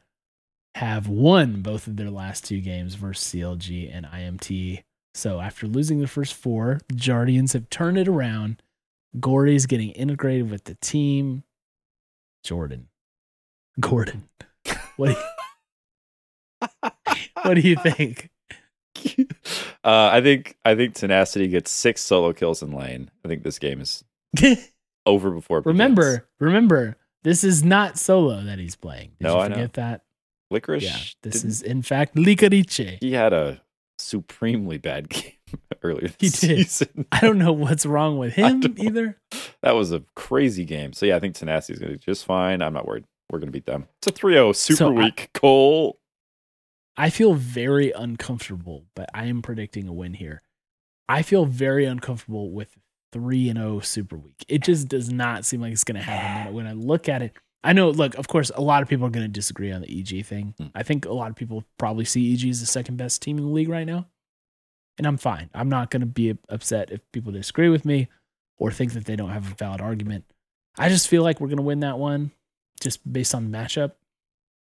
[0.75, 4.83] have won both of their last two games versus CLG and IMT.
[5.15, 8.63] So after losing the first four, the Jardians have turned it around.
[9.21, 11.45] Gori's getting integrated with the team.
[12.43, 12.89] Jordan.
[13.79, 14.29] Gordon.
[14.97, 16.91] What do you,
[17.43, 18.31] what do you think?
[19.85, 23.11] Uh, I think I think Tenacity gets six solo kills in lane.
[23.25, 24.05] I think this game is
[25.07, 25.59] over before.
[25.59, 25.79] It begins.
[25.79, 29.11] remember, remember, this is not solo that he's playing.
[29.19, 29.67] Did No, you I know.
[29.75, 30.03] that?
[30.53, 30.83] Licorice.
[30.83, 32.99] Yeah, this is in fact Licorice.
[33.01, 33.63] He had a
[33.99, 35.33] supremely bad game
[35.83, 36.69] earlier He did.
[36.69, 37.07] season.
[37.13, 39.19] I don't know what's wrong with him either.
[39.63, 40.93] That was a crazy game.
[40.93, 42.61] So yeah, I think Tenacity is going to do just fine.
[42.63, 43.05] I'm not worried.
[43.31, 43.89] We're going to beat them.
[43.99, 45.31] It's a 3-0 super So I- week.
[45.33, 45.99] Cole.
[46.97, 50.43] I feel very uncomfortable, but I am predicting a win here.
[51.09, 52.77] I feel very uncomfortable with
[53.13, 54.45] 3 and 0 Super Week.
[54.49, 56.55] It just does not seem like it's going to happen.
[56.55, 57.33] When- I look at it,
[57.65, 60.01] I know, look, of course, a lot of people are going to disagree on the
[60.01, 60.55] EG thing.
[60.59, 60.67] Hmm.
[60.75, 63.45] I think a lot of people probably see EG as the second best team in
[63.45, 64.07] the league right now.
[64.99, 65.49] And I'm fine.
[65.55, 68.09] I'm not going to be upset if people disagree with me
[68.59, 70.25] or think that they don't have a valid argument.
[70.77, 72.33] I just feel like we're going to win that one
[72.81, 73.93] just based on matchup,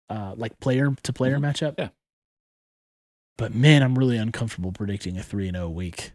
[0.09, 1.41] uh, like player to player Mhm.
[1.51, 1.75] matchup.
[1.77, 1.89] Yeah.
[3.37, 6.11] But man, I'm really uncomfortable predicting a 3 and 0 week.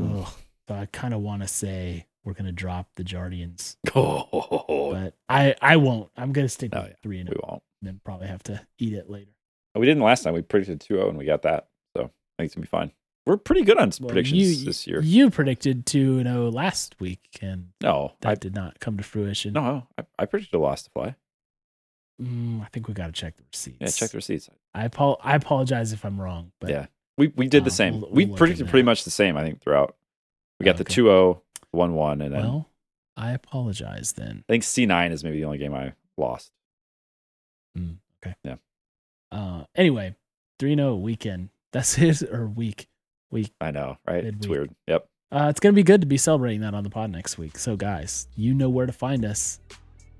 [0.00, 0.22] Mm.
[0.22, 0.32] Ugh.
[0.68, 5.14] So I kind of want to say we're going to drop the Jardians, Oh, but
[5.28, 6.10] I I won't.
[6.16, 6.96] I'm going to stick Oh, with yeah.
[7.02, 7.62] 3 and we 0 won't.
[7.82, 9.30] and then probably have to eat it later.
[9.74, 10.34] We didn't last time.
[10.34, 11.66] We predicted 2-0 and we got that.
[11.96, 12.06] So I
[12.38, 12.92] think it's going to be fine.
[13.26, 15.00] We're pretty good on Well, predictions you, this year.
[15.02, 19.02] You predicted 2 and 0 last week and no, that I, did not come to
[19.02, 19.52] fruition.
[19.54, 21.16] no, I, I predicted a loss to fly.
[22.22, 23.78] Mm, I think we got to check the receipts.
[23.80, 24.48] Yeah, check the receipts.
[24.74, 26.86] I apo- I apologize if I'm wrong, but Yeah.
[27.16, 28.00] We we did the Uh, same.
[28.00, 29.96] we'll- we we'll look predicted pretty much the same, I think, throughout.
[30.58, 30.94] We got the Okay.
[30.94, 31.42] 2-0,
[31.72, 32.70] 1-1, and then well,
[33.16, 34.44] I apologize then.
[34.48, 36.50] I think C9 is maybe the only game I lost.
[37.78, 38.34] Mm, okay.
[38.42, 38.56] Yeah.
[39.30, 40.16] Uh, anyway,
[40.58, 41.50] 3 0 weekend.
[41.72, 42.88] That's his or week.
[43.30, 43.52] Week.
[43.60, 44.24] I know, right?
[44.24, 44.74] It's weird.
[44.88, 45.08] Yep.
[45.32, 47.58] Uh, it's going to be good to be celebrating that on the pod next week.
[47.58, 49.58] So, guys, you know where to find us.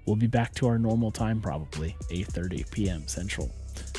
[0.06, 3.06] We'll be back to our normal time, probably 8:30 p.m.
[3.06, 3.50] Central.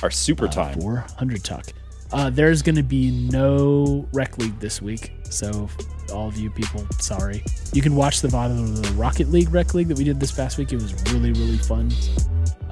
[0.03, 0.79] Our super uh, time.
[0.79, 1.65] for 100 Talk.
[2.11, 5.11] Uh, there's going to be no Rec League this week.
[5.29, 5.69] So,
[6.13, 7.43] all of you people, sorry.
[7.73, 10.31] You can watch the bottom of the Rocket League Rec League that we did this
[10.31, 10.71] past week.
[10.71, 11.91] It was really, really fun.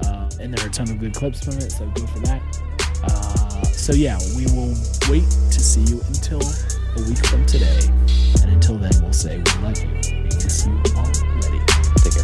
[0.04, 1.72] Uh, and there are a ton of good clips from it.
[1.72, 2.40] So, go for that.
[3.02, 4.74] Uh, so, yeah, we will
[5.10, 7.80] wait to see you until a week from today.
[8.42, 9.88] And until then, we'll say we love you.
[9.88, 11.60] We miss you already.
[11.98, 12.23] Take care.